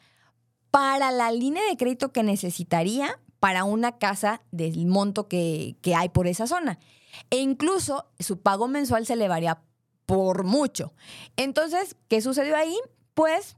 [0.76, 6.26] para la línea de crédito que necesitaría para una casa del monto que, hay por
[6.26, 6.78] esa zona.
[7.30, 9.62] E incluso su pago mensual se elevaría
[10.04, 10.92] por mucho.
[11.38, 12.76] Entonces, ¿qué sucedió ahí?
[13.14, 13.56] Pues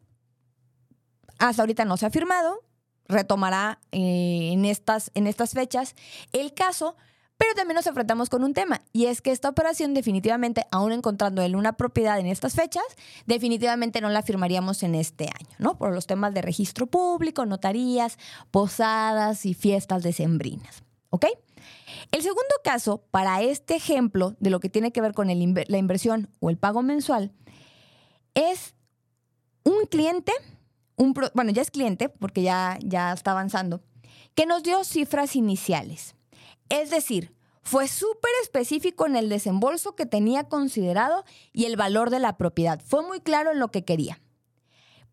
[1.40, 2.62] hasta ahorita no se ha firmado,
[3.08, 5.96] retomará eh, en, estas, en estas fechas
[6.32, 6.94] el caso,
[7.38, 11.40] pero también nos enfrentamos con un tema, y es que esta operación definitivamente, aún encontrando
[11.40, 12.84] él una propiedad en estas fechas,
[13.26, 15.78] definitivamente no la firmaríamos en este año, ¿no?
[15.78, 18.18] Por los temas de registro público, notarías,
[18.50, 21.26] posadas y fiestas decembrinas, ¿ok?
[22.10, 26.28] El segundo caso, para este ejemplo de lo que tiene que ver con la inversión
[26.40, 27.32] o el pago mensual,
[28.34, 28.74] es
[29.64, 30.32] un cliente,
[30.96, 33.80] un bueno, ya es cliente porque ya, ya está avanzando,
[34.34, 36.14] que nos dio cifras iniciales.
[36.68, 42.18] Es decir, fue súper específico en el desembolso que tenía considerado y el valor de
[42.18, 42.80] la propiedad.
[42.80, 44.20] Fue muy claro en lo que quería.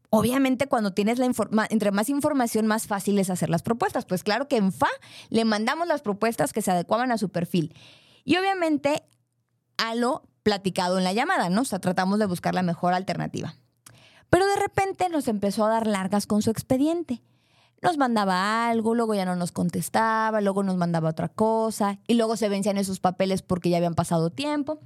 [0.10, 4.06] Obviamente cuando tienes la información, entre más información, más fácil es hacer las propuestas.
[4.06, 4.88] Pues claro que en FA
[5.30, 7.76] le mandamos las propuestas que se adecuaban a su perfil.
[8.24, 9.04] Y obviamente
[9.78, 11.62] a lo platicado en la llamada, ¿no?
[11.62, 13.56] O sea, tratamos de buscar la mejor alternativa.
[14.30, 17.22] Pero de repente nos empezó a dar largas con su expediente
[17.86, 22.36] nos mandaba algo, luego ya no nos contestaba, luego nos mandaba otra cosa y luego
[22.36, 24.80] se vencían esos papeles porque ya habían pasado tiempo.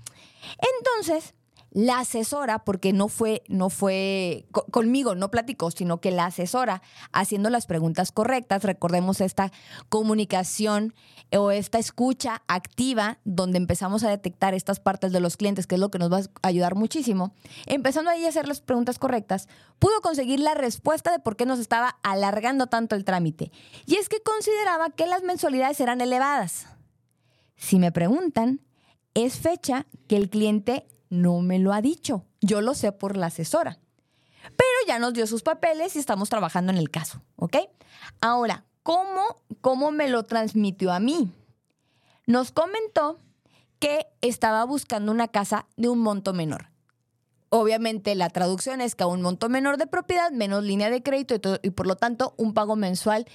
[0.78, 1.34] Entonces,
[1.72, 7.50] la asesora, porque no fue, no fue conmigo, no platicó, sino que la asesora haciendo
[7.50, 9.52] las preguntas correctas, recordemos esta
[9.90, 10.94] comunicación
[11.32, 15.82] o esta escucha activa donde empezamos a detectar estas partes de los clientes, que es
[15.82, 17.34] lo que nos va a ayudar muchísimo,
[17.68, 21.60] empezando ahí a hacer las preguntas correctas, pudo conseguir la respuesta de por qué nos
[21.60, 23.52] estaba alargando tanto el trámite.
[23.86, 26.68] Y es que consideraba que las mensualidades eran elevadas.
[27.56, 28.62] Si me preguntan,
[29.14, 32.26] es fecha que el cliente no me lo ha dicho.
[32.42, 33.80] Yo lo sé por la asesora.
[34.44, 37.58] Pero ya nos dio sus papeles y estamos trabajando en el caso, ¿ok?
[38.22, 41.32] Ahora, ¿cómo, cómo me lo transmitió a mí?
[42.26, 43.20] Nos comentó
[43.80, 46.70] que estaba buscando una casa de un monto menor.
[47.50, 51.36] Obviamente la traducción es que a un monto menor de propiedad, menos línea de crédito
[51.36, 53.26] y, y por lo tanto un pago mensual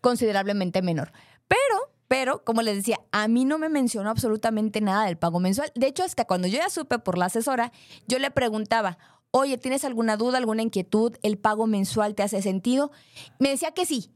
[0.00, 1.12] considerablemente menor.
[1.48, 5.72] Pero pero, como les decía, a mí no me mencionó absolutamente nada del pago mensual.
[5.74, 7.72] De hecho, hasta cuando yo ya supe por la asesora,
[8.06, 8.98] yo le preguntaba,
[9.30, 11.16] oye, ¿tienes alguna duda, alguna inquietud?
[11.22, 12.92] ¿El pago mensual te hace sentido?
[13.38, 14.10] Me decía que sí.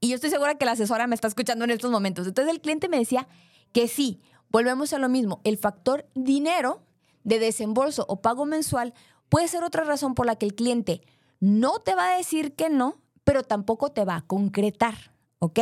[0.00, 2.26] Y yo estoy segura que la asesora me está escuchando en estos momentos.
[2.26, 3.26] Entonces el cliente me decía
[3.72, 4.20] que sí.
[4.48, 5.40] Volvemos a lo mismo.
[5.44, 6.82] El factor dinero
[7.24, 8.94] de desembolso o pago mensual
[9.28, 11.02] puede ser otra razón por la que el cliente
[11.40, 15.12] no te va a decir que no, pero tampoco te va a concretar.
[15.40, 15.58] ¿Ok?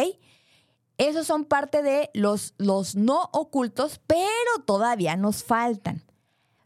[1.02, 4.22] Esos son parte de los, los no ocultos, pero
[4.64, 6.04] todavía nos faltan.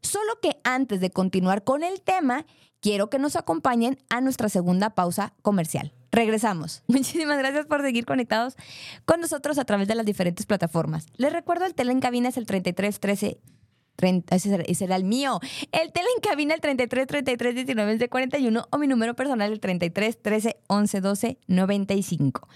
[0.03, 2.45] Solo que antes de continuar con el tema,
[2.81, 5.95] quiero que nos acompañen a nuestra segunda pausa comercial.
[6.13, 6.83] Regresamos.
[6.87, 8.57] Muchísimas gracias por seguir conectados
[9.07, 11.07] con nosotros a través de las diferentes plataformas.
[11.17, 13.41] Les recuerdo el tele en cabina es el 33 13
[14.31, 15.41] ese será el mío.
[15.73, 20.23] El tele en cabina el 33 33 19 41 o mi número personal el 33
[20.23, 22.49] 13 11 12 95.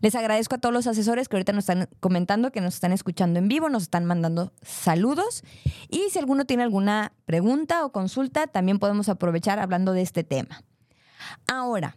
[0.00, 3.38] Les agradezco a todos los asesores que ahorita nos están comentando, que nos están escuchando
[3.38, 5.42] en vivo, nos están mandando saludos.
[5.88, 10.62] Y si alguno tiene alguna pregunta o consulta, también podemos aprovechar hablando de este tema.
[11.46, 11.96] Ahora,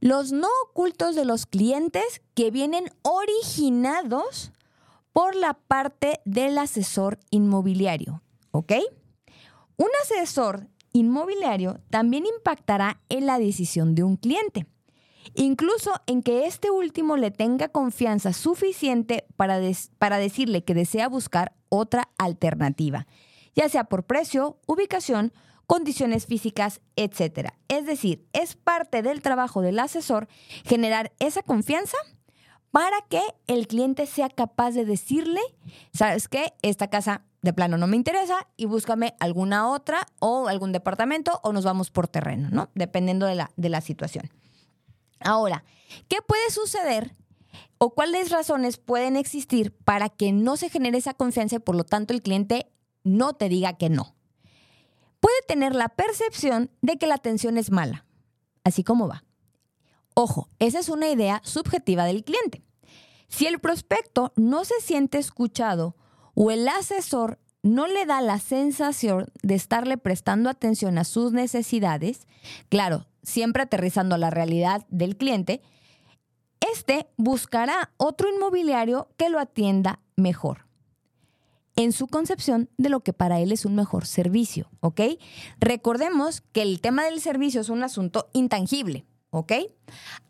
[0.00, 4.52] los no ocultos de los clientes que vienen originados
[5.12, 8.22] por la parte del asesor inmobiliario.
[8.50, 8.72] ¿Ok?
[9.76, 14.66] Un asesor inmobiliario también impactará en la decisión de un cliente,
[15.34, 19.60] incluso en que este último le tenga confianza suficiente para,
[19.98, 23.06] para decirle que desea buscar otra alternativa,
[23.54, 25.32] ya sea por precio, ubicación,
[25.66, 27.50] condiciones físicas, etc.
[27.68, 30.26] Es decir, es parte del trabajo del asesor
[30.64, 31.98] generar esa confianza
[32.70, 35.40] para que el cliente sea capaz de decirle,
[35.92, 36.54] ¿sabes qué?
[36.62, 41.52] Esta casa de plano no me interesa y búscame alguna otra o algún departamento o
[41.52, 42.70] nos vamos por terreno, ¿no?
[42.74, 44.30] Dependiendo de la, de la situación.
[45.20, 45.64] Ahora,
[46.08, 47.14] ¿qué puede suceder
[47.78, 51.84] o cuáles razones pueden existir para que no se genere esa confianza y por lo
[51.84, 52.72] tanto el cliente
[53.04, 54.14] no te diga que no?
[55.20, 58.06] Puede tener la percepción de que la atención es mala,
[58.64, 59.24] así como va.
[60.14, 62.62] Ojo, esa es una idea subjetiva del cliente.
[63.28, 65.96] Si el prospecto no se siente escuchado
[66.40, 72.26] o el asesor no le da la sensación de estarle prestando atención a sus necesidades,
[72.68, 75.60] claro, siempre aterrizando a la realidad del cliente,
[76.72, 80.66] este buscará otro inmobiliario que lo atienda mejor
[81.74, 85.00] en su concepción de lo que para él es un mejor servicio, ¿ok?
[85.58, 89.06] Recordemos que el tema del servicio es un asunto intangible.
[89.30, 89.52] ¿ok?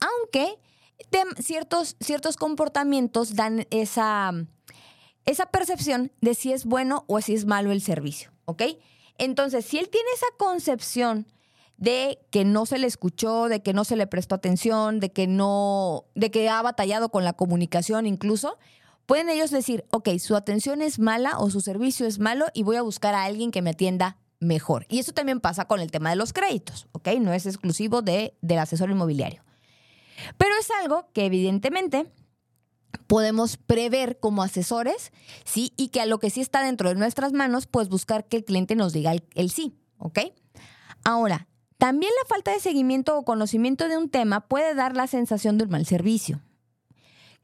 [0.01, 0.59] Aunque
[1.39, 4.33] ciertos, ciertos comportamientos dan esa,
[5.29, 8.63] esa percepción de si es bueno o si es malo el servicio, ¿ok?
[9.19, 11.27] Entonces, si él tiene esa concepción
[11.77, 15.27] de que no se le escuchó, de que no se le prestó atención, de que
[15.27, 18.59] no, de que ha batallado con la comunicación incluso,
[19.05, 22.77] pueden ellos decir, ok, su atención es mala o su servicio es malo y voy
[22.77, 24.87] a buscar a alguien que me atienda mejor.
[24.89, 27.09] Y eso también pasa con el tema de los créditos, ¿ok?
[27.21, 29.43] No es exclusivo de, del asesor inmobiliario.
[30.39, 32.07] Pero es algo que evidentemente
[33.07, 35.13] podemos prever como asesores,
[35.45, 35.73] ¿sí?
[35.77, 38.45] Y que a lo que sí está dentro de nuestras manos, pues buscar que el
[38.45, 40.21] cliente nos diga el, sí, ¿ok?
[41.05, 45.59] Ahora, también la falta de seguimiento o conocimiento de un tema puede dar la sensación
[45.59, 46.43] de un mal servicio.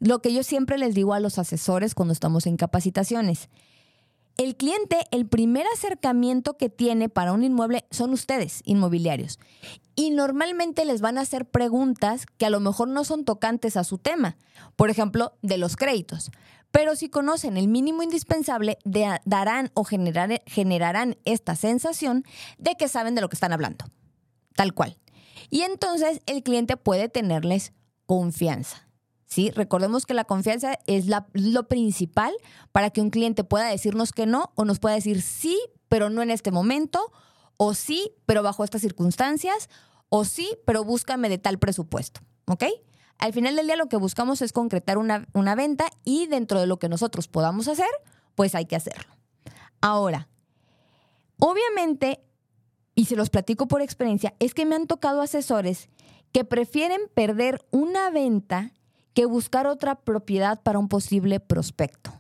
[0.01, 3.49] Lo que yo siempre les digo a los asesores cuando estamos en capacitaciones,
[4.37, 9.39] el cliente, el primer acercamiento que tiene para un inmueble son ustedes, inmobiliarios.
[9.95, 13.85] Y normalmente les van a hacer preguntas que a lo mejor no son tocantes a
[13.85, 14.37] su tema,
[14.74, 16.32] por ejemplo, de los créditos.
[16.72, 18.78] Pero si conocen el mínimo indispensable,
[19.24, 22.24] darán o generarán esta sensación
[22.59, 23.85] de que saben de lo que están hablando.
[24.57, 24.99] Tal cual.
[25.51, 27.72] Y entonces el cliente puede tenerles
[28.07, 28.89] confianza.
[29.27, 29.51] ¿Sí?
[29.51, 32.35] Recordemos que la confianza es lo principal
[32.72, 35.59] para que un cliente pueda decirnos que no o nos pueda decir sí,
[35.89, 37.12] pero no en este momento,
[37.57, 39.68] o sí, pero bajo estas circunstancias,
[40.09, 42.64] o sí, pero búscame de tal presupuesto, ¿ok?
[43.18, 46.66] Al final del día lo que buscamos es concretar una, una venta y dentro de
[46.66, 47.89] lo que nosotros podamos hacer,
[48.35, 49.14] pues hay que hacerlo.
[49.81, 50.29] Ahora,
[51.39, 52.25] obviamente,
[52.95, 55.89] y se los platico por experiencia, es que me han tocado asesores
[56.33, 58.72] que prefieren perder una venta
[59.14, 62.12] que buscar otra propiedad para un posible prospecto.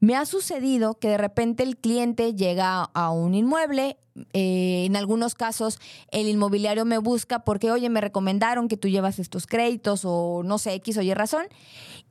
[0.00, 3.98] Me ha sucedido que de repente el cliente llega a un inmueble,
[4.32, 5.80] eh, en algunos casos
[6.10, 10.58] el inmobiliario me busca porque, oye, me recomendaron que tú llevas estos créditos o no
[10.58, 11.46] sé, X o Y razón,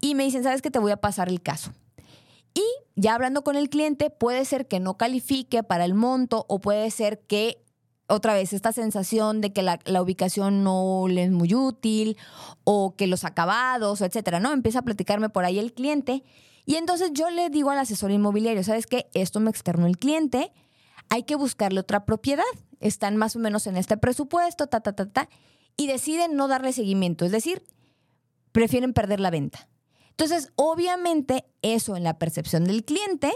[0.02, 1.72] y me dicen, sabes que te voy a pasar el caso.
[2.54, 2.64] Y
[2.96, 6.90] ya hablando con el cliente, puede ser que no califique para el monto o puede
[6.92, 7.64] ser que
[8.08, 12.18] otra vez esta sensación de que la, ubicación no le es muy útil
[12.64, 14.54] o que los acabados, etcétera, ¿no?
[14.54, 16.24] Empieza a platicarme por ahí el cliente
[16.66, 19.10] y entonces yo le digo al asesor inmobiliario, ¿sabes qué?
[19.14, 20.52] Esto me externó el cliente,
[21.10, 22.44] hay que buscarle otra propiedad,
[22.80, 25.30] están más o menos en este presupuesto, ta, ta, ta, ta,
[25.78, 27.64] y deciden no darle seguimiento, es decir,
[28.52, 29.70] prefieren perder la venta.
[30.10, 33.32] Entonces, obviamente, eso en la percepción del cliente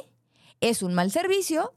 [0.59, 1.73] es un mal servicio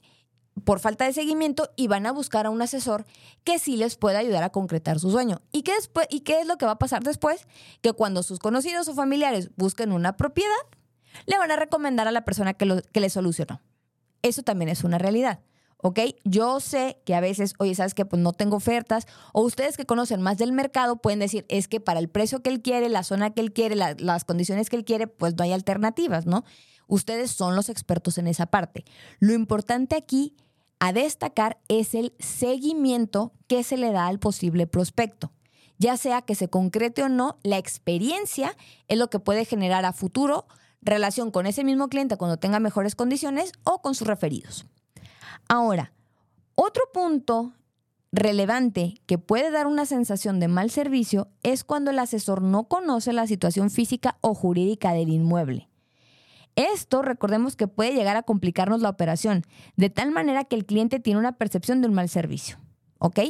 [0.62, 3.04] por falta de seguimiento y van a buscar a un asesor
[3.42, 5.42] que sí les pueda ayudar a concretar su sueño.
[5.52, 7.46] ¿Y qué, después, ¿Y qué es lo que va a pasar después?
[7.82, 10.54] Que cuando sus conocidos o familiares busquen una propiedad,
[11.26, 13.60] le van a recomendar a la persona que, lo, que le solucionó.
[14.22, 15.40] Eso también es una realidad.
[15.84, 16.00] ¿ok?
[16.24, 19.06] Yo sé que a veces, oye, ¿sabes que Pues no tengo ofertas.
[19.34, 22.48] O ustedes que conocen más del mercado pueden decir, es que para el precio que
[22.48, 25.52] él quiere, la zona que él quiere, las condiciones que él quiere, pues no hay
[25.52, 26.44] alternativas, ¿no?
[26.86, 28.84] Ustedes son los expertos en esa parte.
[29.18, 30.34] Lo importante aquí
[30.84, 35.32] a destacar es el seguimiento que se le da al posible prospecto.
[35.78, 38.54] Ya sea que se concrete o no, la experiencia
[38.86, 40.46] es lo que puede generar a futuro
[40.82, 44.66] relación con ese mismo cliente cuando tenga mejores condiciones o con sus referidos.
[45.48, 45.94] Ahora,
[46.54, 47.54] otro punto
[48.12, 53.14] relevante que puede dar una sensación de mal servicio es cuando el asesor no conoce
[53.14, 55.70] la situación física o jurídica del inmueble.
[56.56, 59.42] Esto, recordemos que puede llegar a complicarnos la operación,
[59.76, 62.58] de tal manera que el cliente tiene una percepción de un mal servicio.
[62.98, 63.20] ¿Ok?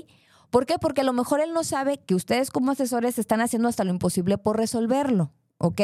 [0.51, 0.79] ¿Por qué?
[0.79, 3.91] Porque a lo mejor él no sabe que ustedes como asesores están haciendo hasta lo
[3.91, 5.33] imposible por resolverlo.
[5.59, 5.81] ¿Ok?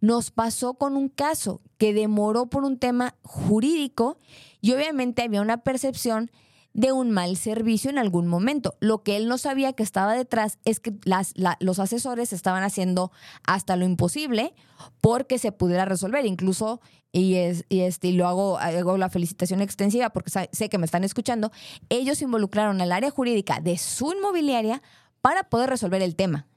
[0.00, 4.18] Nos pasó con un caso que demoró por un tema jurídico
[4.60, 6.30] y obviamente había una percepción
[6.74, 8.76] de un mal servicio en algún momento.
[8.80, 10.92] Lo que él no sabía que estaba detrás es que
[11.60, 13.12] los asesores estaban haciendo
[13.46, 14.54] hasta lo imposible
[15.00, 16.26] porque se pudiera resolver.
[16.26, 16.80] Incluso,
[17.12, 20.84] y, es, y, este, y lo hago, hago la felicitación extensiva porque sé que me
[20.84, 21.52] están escuchando,
[21.88, 24.82] ellos involucraron al área jurídica de su inmobiliaria
[25.20, 26.48] para poder resolver el tema.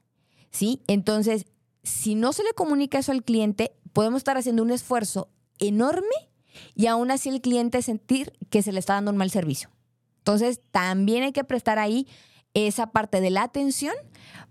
[0.50, 0.82] ¿Sí?
[0.88, 1.46] Entonces,
[1.84, 5.28] si no se le comunica eso al cliente, podemos estar haciendo un esfuerzo
[5.60, 6.08] enorme
[6.74, 9.70] y aún así el cliente sentir que se le está dando un mal servicio.
[10.28, 12.06] Entonces, también hay que prestar ahí
[12.52, 13.94] esa parte de la atención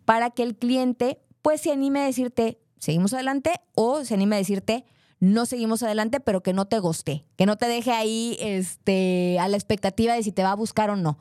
[0.05, 4.39] para que el cliente pues se anime a decirte, seguimos adelante o se anime a
[4.39, 4.86] decirte,
[5.19, 9.47] no seguimos adelante, pero que no te guste, que no te deje ahí este, a
[9.47, 11.19] la expectativa de si te va a buscar o no.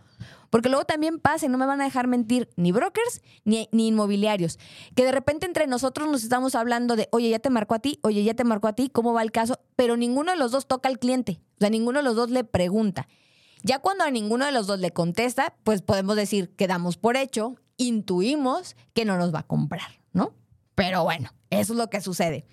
[0.48, 3.88] Porque luego también pasa, y no me van a dejar mentir, ni brokers ni, ni,
[3.88, 4.58] inmobiliarios,
[4.94, 7.98] que de repente entre nosotros nos estamos hablando de, oye, ya te marcó a ti,
[8.00, 9.60] oye, ya te marcó a ti, ¿cómo va el caso?
[9.76, 12.42] Pero ninguno de los dos toca al cliente, o sea, ninguno de los dos le
[12.42, 13.06] pregunta.
[13.62, 17.16] Ya cuando a ninguno de los dos le contesta, pues podemos decir que damos por
[17.16, 20.34] hecho, intuimos que no nos va a comprar, ¿no?
[20.74, 22.46] Pero bueno, eso es lo que sucede.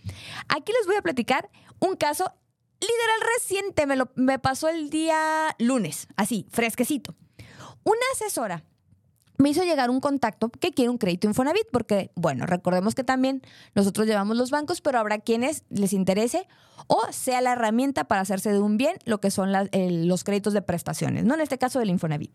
[0.48, 1.50] Aquí les voy a platicar
[1.80, 2.32] un caso
[2.80, 7.16] literal reciente, me, lo, me pasó el día lunes, así, fresquecito.
[7.84, 8.64] Una asesora
[9.38, 13.42] me hizo llegar un contacto que quiere un crédito Infonavit, porque, bueno, recordemos que también
[13.76, 16.48] nosotros llevamos los bancos, pero habrá quienes les interese
[16.88, 20.62] o sea la herramienta para hacerse de un bien lo que son los créditos de
[20.62, 21.34] prestaciones, ¿no?
[21.34, 22.32] En este caso del Infonavit.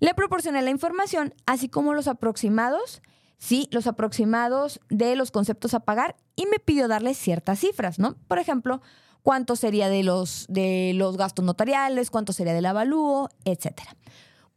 [0.00, 3.02] Le proporcioné la información, así como los aproximados,
[3.38, 8.16] sí, los aproximados de los conceptos a pagar y me pidió darle ciertas cifras, ¿no?
[8.28, 8.80] Por ejemplo,
[9.22, 13.96] cuánto sería de los, de los gastos notariales, cuánto sería del avalúo, etcétera.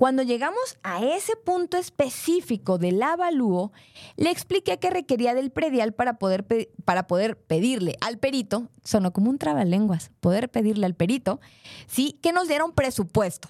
[0.02, 3.72] Cuando llegamos a ese punto específico del avalúo,
[4.16, 6.44] le expliqué que requería del predial para poder,
[6.86, 11.40] para poder pedirle al perito, sonó como un trabalenguas, poder pedirle al perito,
[11.86, 13.48] sí, que nos diera un presupuesto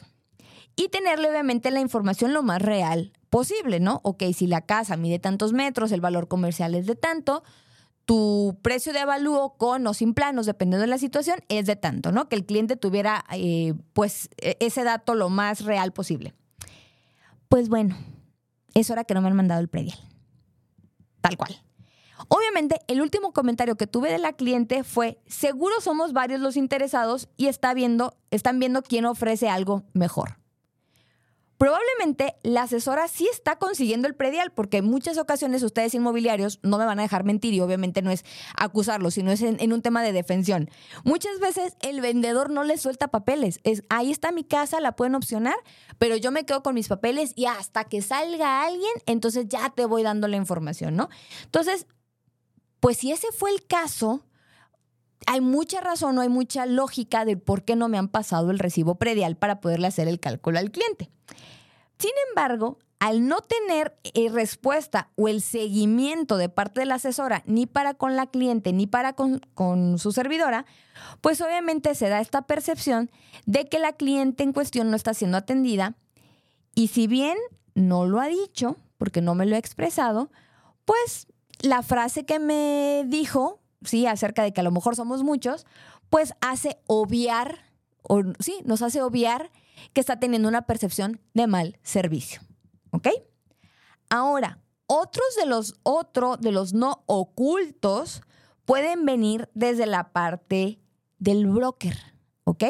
[0.76, 4.02] y tenerle obviamente la información lo más real posible, ¿no?
[4.04, 7.44] Ok, si la casa mide tantos metros, el valor comercial es de tanto,
[8.04, 12.12] tu precio de avalúo con o sin planos, dependiendo de la situación, es de tanto,
[12.12, 12.28] ¿no?
[12.28, 16.34] Que el cliente tuviera eh, pues e-, ese dato lo más real posible.
[17.52, 17.98] Pues bueno,
[18.76, 20.00] es hora que no me han mandado el predial.
[21.20, 21.62] Tal cual.
[22.30, 27.28] Obviamente, el último comentario que tuve de la cliente fue, seguro somos varios los interesados
[27.36, 30.38] y está viendo, están viendo quién ofrece algo mejor.
[31.62, 36.80] Probablemente la asesora sí está consiguiendo el predial, porque en muchas ocasiones ustedes inmobiliarios no
[36.80, 38.26] me van a dejar mentir y obviamente no es
[38.58, 40.72] acusarlo, sino es en, un tema de defensión.
[41.04, 43.60] Muchas veces el vendedor no les suelta papeles.
[43.64, 45.54] Es, ahí está mi casa, la pueden opcionar,
[46.00, 49.86] pero yo me quedo con mis papeles y hasta que salga alguien, entonces ya te
[49.86, 51.10] voy dando la información, ¿no?
[51.44, 51.86] Entonces,
[52.80, 54.24] pues si ese fue el caso,
[55.28, 58.60] hay mucha razón o hay mucha lógica de por qué no me han pasado el
[58.60, 61.10] recibo predial para poderle hacer el cálculo al cliente.
[61.98, 67.42] Sin embargo, al no tener eh, respuesta o el seguimiento de parte de la asesora,
[67.48, 70.68] ni para con la cliente, ni para con, su servidora,
[71.20, 73.10] pues obviamente se da esta percepción
[73.48, 75.96] de que la cliente en cuestión no está siendo atendida.
[76.76, 77.40] Y si bien
[77.74, 80.30] no lo ha dicho, porque no me lo ha expresado,
[80.86, 81.26] pues
[81.60, 85.66] la frase que me dijo, sí, acerca de que a lo mejor somos muchos,
[86.10, 87.60] pues hace obviar,
[88.04, 89.52] o sí, nos hace obviar
[89.94, 92.42] que está teniendo una percepción de mal servicio.
[92.92, 93.08] ¿Ok?
[94.10, 98.22] Ahora, otros de los, otro de los no ocultos
[98.66, 100.80] pueden venir desde la parte
[101.18, 101.98] del broker.
[102.44, 102.64] ¿Ok?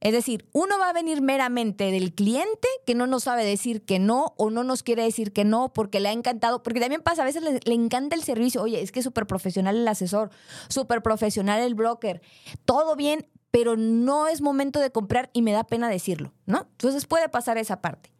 [0.00, 3.98] Es decir, uno va a venir meramente del cliente que no nos sabe decir que
[3.98, 7.22] no o no nos quiere decir que no porque le ha encantado, porque también pasa,
[7.22, 10.30] a veces le, le encanta el servicio, oye, es que súper profesional el asesor,
[10.68, 12.22] súper profesional el broker,
[12.64, 16.68] todo bien, pero no es momento de comprar y me da pena decirlo, ¿no?
[16.70, 18.10] Entonces puede pasar esa parte.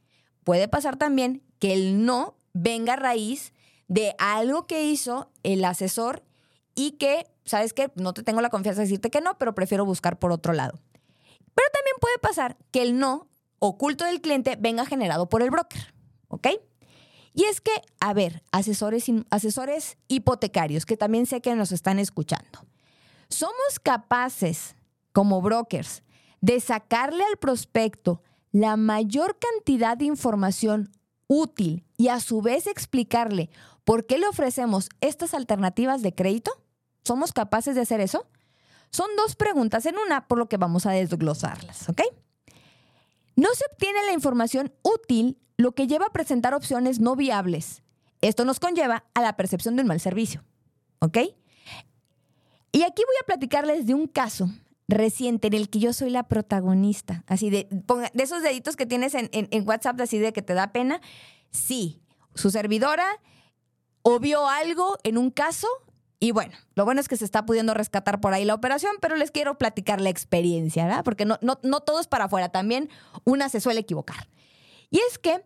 [0.45, 3.53] Puede pasar también que el no venga a raíz
[3.89, 6.24] de algo que hizo el asesor
[6.74, 7.91] y que, ¿sabes qué?
[7.95, 10.78] No te tengo la confianza de decirte que no, pero prefiero buscar por otro lado.
[11.61, 15.93] Pero también puede pasar que el no oculto del cliente venga generado por el broker,
[16.29, 16.49] ¿ok?
[17.35, 22.65] Y es que, a ver, asesores, asesores hipotecarios, que también sé que nos están escuchando,
[23.29, 24.75] somos capaces,
[25.13, 26.03] como brokers,
[26.41, 30.91] de sacarle al prospecto la mayor cantidad de información
[31.27, 33.51] útil y a su vez explicarle
[33.85, 36.53] por qué le ofrecemos estas alternativas de crédito?
[37.05, 38.27] ¿Somos capaces de hacer eso?
[38.91, 42.03] Son dos preguntas en una, por lo que vamos a desglosarlas, ¿ok?
[43.36, 47.82] No se obtiene la información útil, lo que lleva a presentar opciones no viables.
[48.20, 50.45] Esto nos conlleva a la percepción de un mal servicio,
[50.99, 51.18] ¿ok?
[52.72, 54.51] Y aquí voy a platicarles de un caso
[54.88, 57.24] reciente en el que yo soy la protagonista.
[57.26, 61.01] Así de, de esos deditos que tienes en, WhatsApp, así de que te da pena.
[61.51, 62.01] Sí,
[62.34, 63.07] su servidora
[64.03, 65.68] o algo en un caso
[66.21, 69.16] y bueno, lo bueno es que se está pudiendo rescatar por ahí la operación, pero
[69.16, 71.03] les quiero platicar la experiencia, ¿verdad?
[71.03, 72.89] Porque no, no, no todo es para afuera, también
[73.25, 74.29] una se suele equivocar.
[74.91, 75.43] Y es que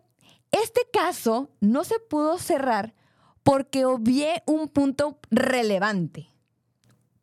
[0.51, 2.93] este caso no se pudo cerrar
[3.41, 6.29] porque obvié un punto relevante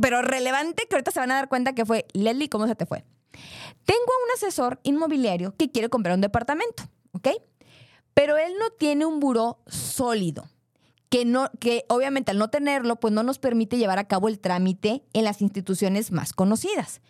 [0.02, 2.86] pero relevante que ahorita se van a dar cuenta que fue, Leslie, ¿cómo se te
[2.86, 3.04] fue?
[3.84, 6.82] Tengo a un asesor inmobiliario que quiere comprar un departamento,
[7.12, 7.28] ¿ok?
[8.12, 10.48] Pero él no tiene un buró sólido,
[11.12, 14.38] que, no, que obviamente al no tenerlo, pues no nos permite llevar a cabo el
[14.40, 17.02] trámite en las instituciones más conocidas.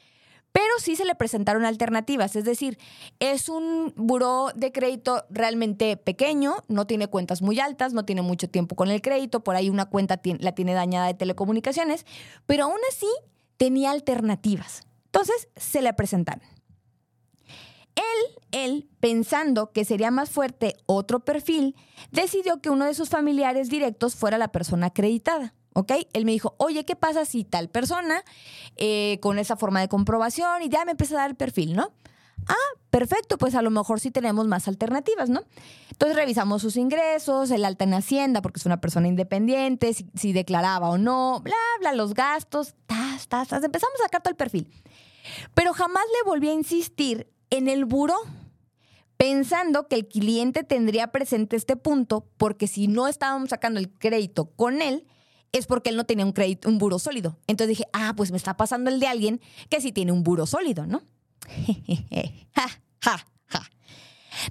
[0.50, 2.78] Pero sí se le presentaron alternativas, es decir,
[3.20, 8.48] es un buró de crédito realmente pequeño, no tiene cuentas muy altas, no tiene mucho
[8.48, 12.04] tiempo con el crédito, por ahí una cuenta la tiene dañada de telecomunicaciones,
[12.44, 13.06] pero aún así
[13.56, 14.82] tenía alternativas.
[15.04, 16.42] Entonces se le presentaron.
[17.94, 21.76] Él, él, pensando que sería más fuerte otro perfil,
[22.10, 25.54] decidió que uno de sus familiares directos fuera la persona acreditada.
[25.74, 25.92] ¿ok?
[26.12, 28.22] Él me dijo, oye, ¿qué pasa si tal persona
[28.76, 31.92] eh, con esa forma de comprobación y ya me empieza a dar el perfil, ¿no?
[32.48, 35.44] Ah, perfecto, pues a lo mejor sí tenemos más alternativas, ¿no?
[35.90, 40.90] Entonces revisamos sus ingresos, el alta en Hacienda, porque es una persona independiente, si, declaraba
[40.90, 43.62] o no, bla, bla, los gastos, tas, tas, tas.
[43.62, 44.68] Empezamos a sacar todo el perfil.
[45.54, 48.16] Pero jamás le volví a insistir en el buró,
[49.18, 54.46] pensando que el cliente tendría presente este punto, porque si no estábamos sacando el crédito
[54.56, 55.06] con él,
[55.52, 57.36] es porque él no tenía un crédito, un buro sólido.
[57.46, 60.46] Entonces dije, ah, pues me está pasando el de alguien que sí tiene un buro
[60.46, 61.02] sólido, ¿no?
[62.54, 62.68] ja,
[63.00, 63.26] ja,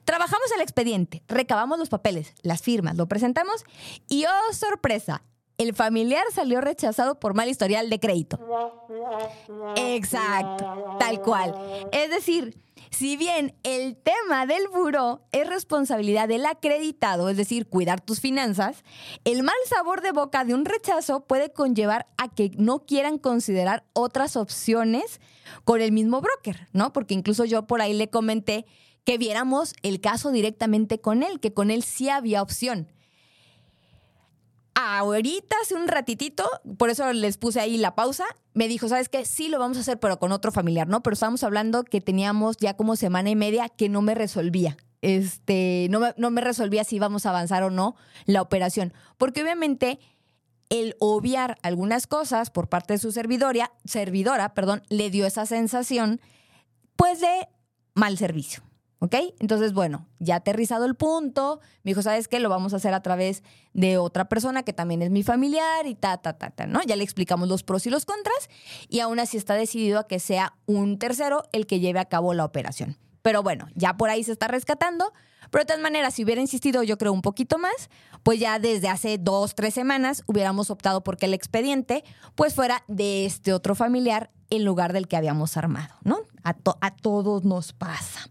[0.05, 3.65] Trabajamos el expediente, recabamos los papeles, las firmas, lo presentamos
[4.07, 5.23] y oh sorpresa,
[5.57, 8.39] el familiar salió rechazado por mal historial de crédito.
[9.75, 11.55] Exacto, tal cual.
[11.91, 12.57] Es decir,
[12.91, 18.83] si bien el tema del buró es responsabilidad del acreditado, es decir, cuidar tus finanzas,
[19.23, 23.85] el mal sabor de boca de un rechazo puede conllevar a que no quieran considerar
[23.93, 25.21] otras opciones
[25.63, 26.93] con el mismo broker, ¿no?
[26.93, 28.65] Porque incluso yo por ahí le comenté
[29.05, 32.91] que viéramos el caso directamente con él, que con él sí había opción
[34.81, 39.25] ahorita, hace un ratitito, por eso les puse ahí la pausa, me dijo, ¿sabes qué?
[39.25, 41.03] Sí, lo vamos a hacer, pero con otro familiar, ¿no?
[41.03, 44.77] Pero estábamos hablando que teníamos ya como semana y media que no me resolvía.
[45.01, 48.93] Este, no me, no me resolvía si íbamos a avanzar o no la operación.
[49.17, 49.99] Porque obviamente
[50.69, 56.21] el obviar algunas cosas por parte de su servidora, servidora, perdón, le dio esa sensación,
[56.95, 57.47] pues, de
[57.93, 58.63] mal servicio.
[59.03, 59.15] ¿Ok?
[59.39, 62.39] Entonces, bueno, ya aterrizado el punto, me dijo, ¿sabes qué?
[62.39, 63.41] Lo vamos a hacer a través
[63.73, 66.83] de otra persona que también es mi familiar y ta, ta, ta, ta, ¿no?
[66.83, 68.47] Ya le explicamos los pros y los contras
[68.89, 72.35] y aún así está decidido a que sea un tercero el que lleve a cabo
[72.35, 72.95] la operación.
[73.23, 75.11] Pero bueno, ya por ahí se está rescatando.
[75.49, 77.89] Pero de todas maneras, si hubiera insistido, yo creo, un poquito más,
[78.21, 82.03] pues ya desde hace dos, tres semanas hubiéramos optado por que el expediente
[82.35, 86.19] pues fuera de este otro familiar en lugar del que habíamos armado, ¿no?
[86.43, 86.53] A
[86.93, 88.30] todos nos pasa.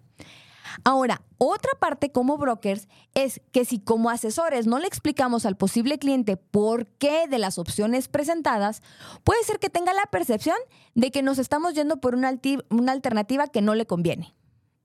[0.85, 5.99] Ahora, otra parte como brokers es que si como asesores no le explicamos al posible
[5.99, 8.83] cliente por qué de las opciones presentadas,
[9.24, 10.57] puede ser que tenga la percepción
[10.95, 14.35] de que nos estamos yendo por una, alternativa que no le conviene.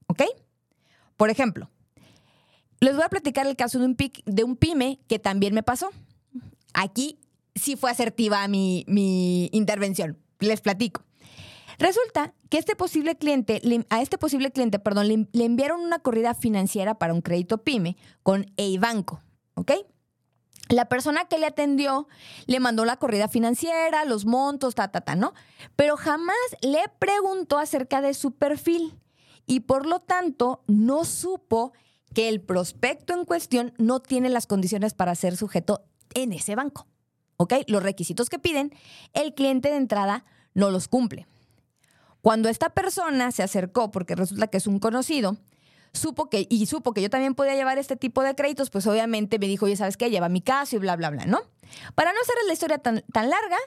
[0.07, 0.23] ¿Ok?
[1.17, 1.69] Por ejemplo,
[2.79, 5.91] les voy a platicar el caso de un, de un pyme que también me pasó.
[6.73, 7.19] Aquí
[7.55, 10.17] sí fue asertiva mi, mi intervención.
[10.39, 11.03] Les platico.
[11.77, 16.95] Resulta que este posible cliente, a este posible cliente, perdón, le, enviaron una corrida financiera
[16.95, 19.21] para un crédito PYME con EIBanco,
[19.55, 19.71] ¿ok?
[20.69, 22.07] La persona que le atendió
[22.47, 25.33] le mandó la corrida financiera, los montos, ta, ta, ta, ¿no?
[25.75, 28.99] Pero jamás le preguntó acerca de su perfil
[29.45, 31.73] y por lo tanto no supo
[32.15, 35.83] que el prospecto en cuestión no tiene las condiciones para ser sujeto
[36.15, 36.87] en ese banco.
[37.37, 37.53] ¿ok?
[37.67, 38.73] Los requisitos que piden,
[39.13, 41.27] el cliente de entrada no los cumple.
[42.25, 45.37] Cuando esta persona se acercó, porque resulta que es un conocido,
[45.93, 49.37] supo que, y supo que yo también podía llevar este tipo de créditos, pues obviamente
[49.37, 50.09] me dijo, oye, ¿sabes qué?
[50.09, 51.41] Lleva mi caso y bla, bla, bla, ¿no?
[51.93, 53.57] Para no hacer la historia tan, tan larga,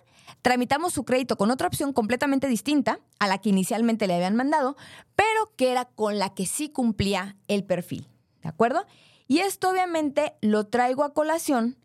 [0.42, 4.76] tramitamos su crédito con otra opción completamente distinta a la que inicialmente le habían mandado,
[5.14, 8.08] pero que era con la que sí cumplía el perfil,
[8.42, 8.84] ¿de acuerdo?
[9.28, 11.76] Y esto obviamente lo traigo a colación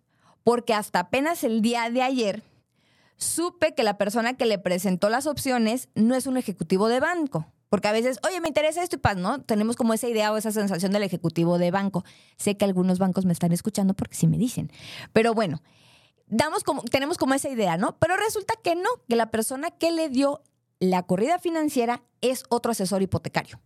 [0.44, 2.42] porque hasta apenas el día de ayer
[3.18, 7.48] supe que la persona que le presentó las opciones no es un ejecutivo de banco.
[7.70, 9.42] Porque a veces, oye, me interesa esto y paz, ¿no?
[9.42, 12.04] Tenemos como esa idea o esa sensación del ejecutivo de banco.
[12.38, 14.72] Sé que algunos bancos me están escuchando porque sí me dicen.
[15.12, 15.64] Pero bueno,
[16.28, 17.98] damos como, tenemos como esa idea, ¿no?
[17.98, 20.44] Pero resulta que no, que la persona que le dio
[20.80, 23.60] la corrida financiera es otro asesor hipotecario.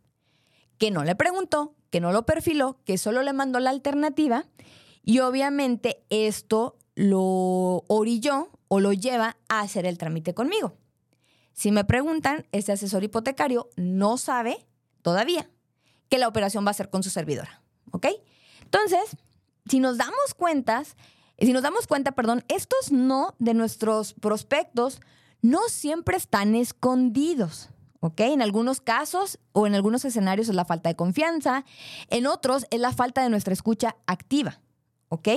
[0.77, 4.45] Que no le preguntó, que no lo perfiló, que solo le mandó la alternativa.
[5.03, 10.77] Y obviamente esto lo orilló o lo lleva a hacer el trámite conmigo.
[11.53, 14.67] Si me preguntan, este asesor hipotecario no sabe
[15.01, 15.49] todavía
[16.09, 17.61] que la operación va a ser con su servidora.
[17.91, 18.07] ¿Ok?
[18.61, 19.17] Entonces,
[19.67, 20.95] si nos damos cuentas,
[21.39, 25.01] si nos damos cuenta, perdón, estos no de nuestros prospectos
[25.41, 27.69] no siempre están escondidos.
[27.99, 28.19] ¿ok?
[28.21, 31.65] En algunos casos o en algunos escenarios es la falta de confianza,
[32.09, 34.59] en otros es la falta de nuestra escucha activa,
[35.09, 35.29] ¿ok?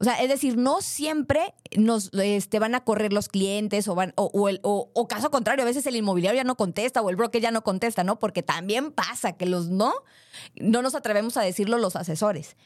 [0.00, 4.90] O sea, es decir, no siempre nos este, van a correr los clientes o, o,
[4.94, 7.62] o, caso contrario, a veces el inmobiliario ya no contesta o el broker ya no
[7.62, 8.18] contesta, ¿no?
[8.18, 9.92] Porque también pasa que los no,
[10.56, 12.56] no nos atrevemos a decirlo los asesores.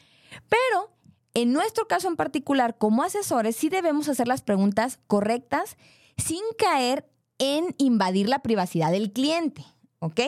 [0.47, 0.93] Pero
[1.33, 5.75] en nuestro caso en particular, como asesores, sí debemos hacer las preguntas correctas
[6.15, 7.05] sin caer
[7.37, 9.65] en invadir la privacidad del cliente,
[9.99, 10.21] ¿ok?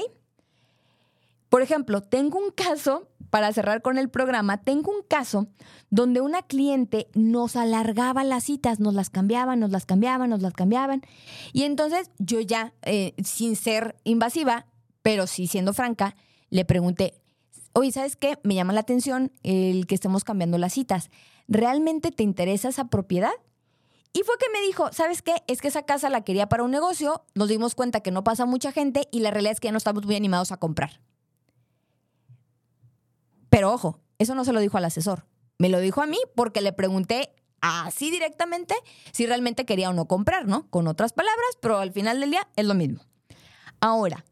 [1.49, 5.47] Por ejemplo, tengo un caso, para cerrar con el programa, tengo un caso
[5.89, 10.53] donde una cliente nos alargaba las citas, nos las cambiaban, nos las cambiaban, nos las
[10.53, 11.01] cambiaban.
[11.53, 14.65] Y entonces yo ya, eh, sin ser invasiva,
[15.01, 16.15] pero sí siendo franca,
[16.49, 17.13] le pregunté,
[17.73, 18.39] oye, ¿sabes qué?
[18.43, 21.09] Me llama la atención el que estemos cambiando las citas.
[21.47, 23.31] ¿Realmente te interesa esa propiedad?
[24.13, 25.35] Y fue que me dijo, ¿sabes qué?
[25.47, 28.45] Es que esa casa la quería para un negocio, nos dimos cuenta que no pasa
[28.45, 30.99] mucha gente y la realidad es que ya no estamos muy animados a comprar.
[33.49, 35.25] Pero ojo, eso no se lo dijo al asesor.
[35.57, 38.75] Me lo dijo a mí porque le pregunté así directamente
[39.11, 40.69] si realmente quería o no comprar, ¿no?
[40.69, 43.01] Con otras palabras, pero al final del día es lo mismo.
[43.79, 44.25] Ahora,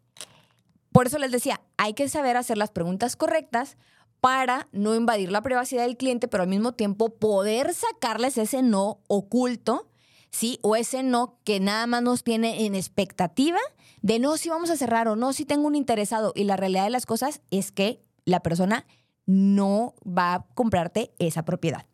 [0.91, 3.77] por eso les decía, hay que saber hacer las preguntas correctas
[4.21, 8.99] para no invadir la privacidad del cliente, pero al mismo tiempo poder sacarles ese no
[9.07, 9.87] oculto,
[10.31, 10.57] ¿sí?
[10.61, 13.59] O ese no que nada más nos tiene en expectativa
[14.01, 16.31] de no si vamos a cerrar o no si tengo un interesado.
[16.35, 18.87] Y la realidad de las cosas es que la persona
[19.25, 21.85] no va a comprarte esa propiedad.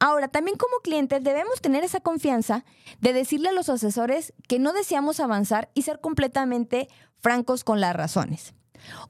[0.00, 2.64] Ahora, también como clientes debemos tener esa confianza
[3.00, 6.88] de decirle a los asesores que no deseamos avanzar y ser completamente
[7.20, 8.54] francos con las razones.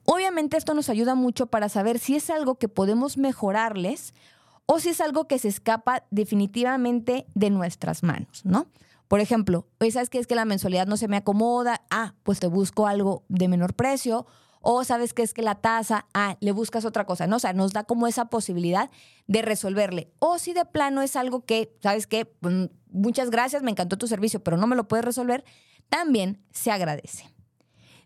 [0.05, 4.15] Obviamente esto nos ayuda mucho para saber si es algo que podemos mejorarles
[4.67, 8.69] o si es algo que se escapa definitivamente de nuestras manos, ¿no?
[9.09, 11.83] Por ejemplo, ¿sabes qué es que la mensualidad no se me acomoda?
[11.91, 14.27] Ah, pues te busco algo de menor precio
[14.65, 17.37] o sabes que es que la tasa, ah, le buscas otra cosa, ¿no?
[17.37, 18.91] O sea, nos da como esa posibilidad
[19.27, 20.11] de resolverle.
[20.19, 22.25] O si de plano es algo que, ¿sabes qué?
[22.25, 25.45] Pues, muchas gracias, me encantó tu servicio, pero no me lo puedes resolver,
[25.91, 27.29] también se agradece.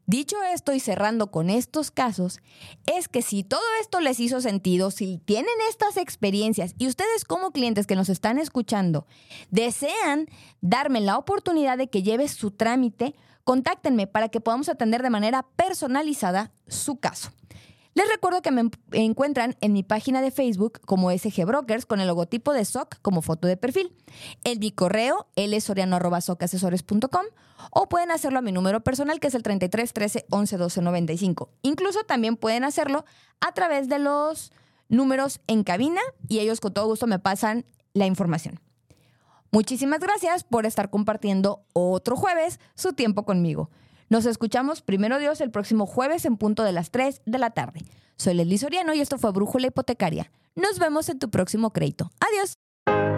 [0.07, 2.41] Dicho esto y cerrando con estos casos,
[2.87, 7.53] es que si todo esto les hizo sentido, si tienen estas experiencias y ustedes como
[7.53, 9.07] clientes que nos están escuchando
[9.51, 10.27] desean
[10.63, 13.15] darme la oportunidad de que lleve su trámite,
[13.49, 17.31] contáctenme para que podamos atender de manera personalizada su caso.
[17.95, 22.09] Les recuerdo que me encuentran en mi página de Facebook como SG Brokers con el
[22.09, 23.97] logotipo de SOC como foto de perfil,
[24.45, 27.25] en mi correo lsoriano.socasesores.com
[27.71, 31.49] o pueden hacerlo a mi número personal que es el 33 13 11 12 95.
[31.63, 33.07] Incluso también pueden hacerlo
[33.41, 34.53] a través de los
[34.91, 38.61] números en cabina y ellos con todo gusto me pasan la información.
[39.51, 43.71] Muchísimas gracias por estar compartiendo otro jueves su tiempo conmigo.
[44.11, 47.81] Nos escuchamos primero Dios el próximo jueves en punto de las 3 de la tarde.
[48.17, 50.31] Soy Leslie Soriano y esto fue Brújula Hipotecaria.
[50.55, 52.11] Nos vemos en tu próximo crédito.
[52.21, 53.18] Adiós.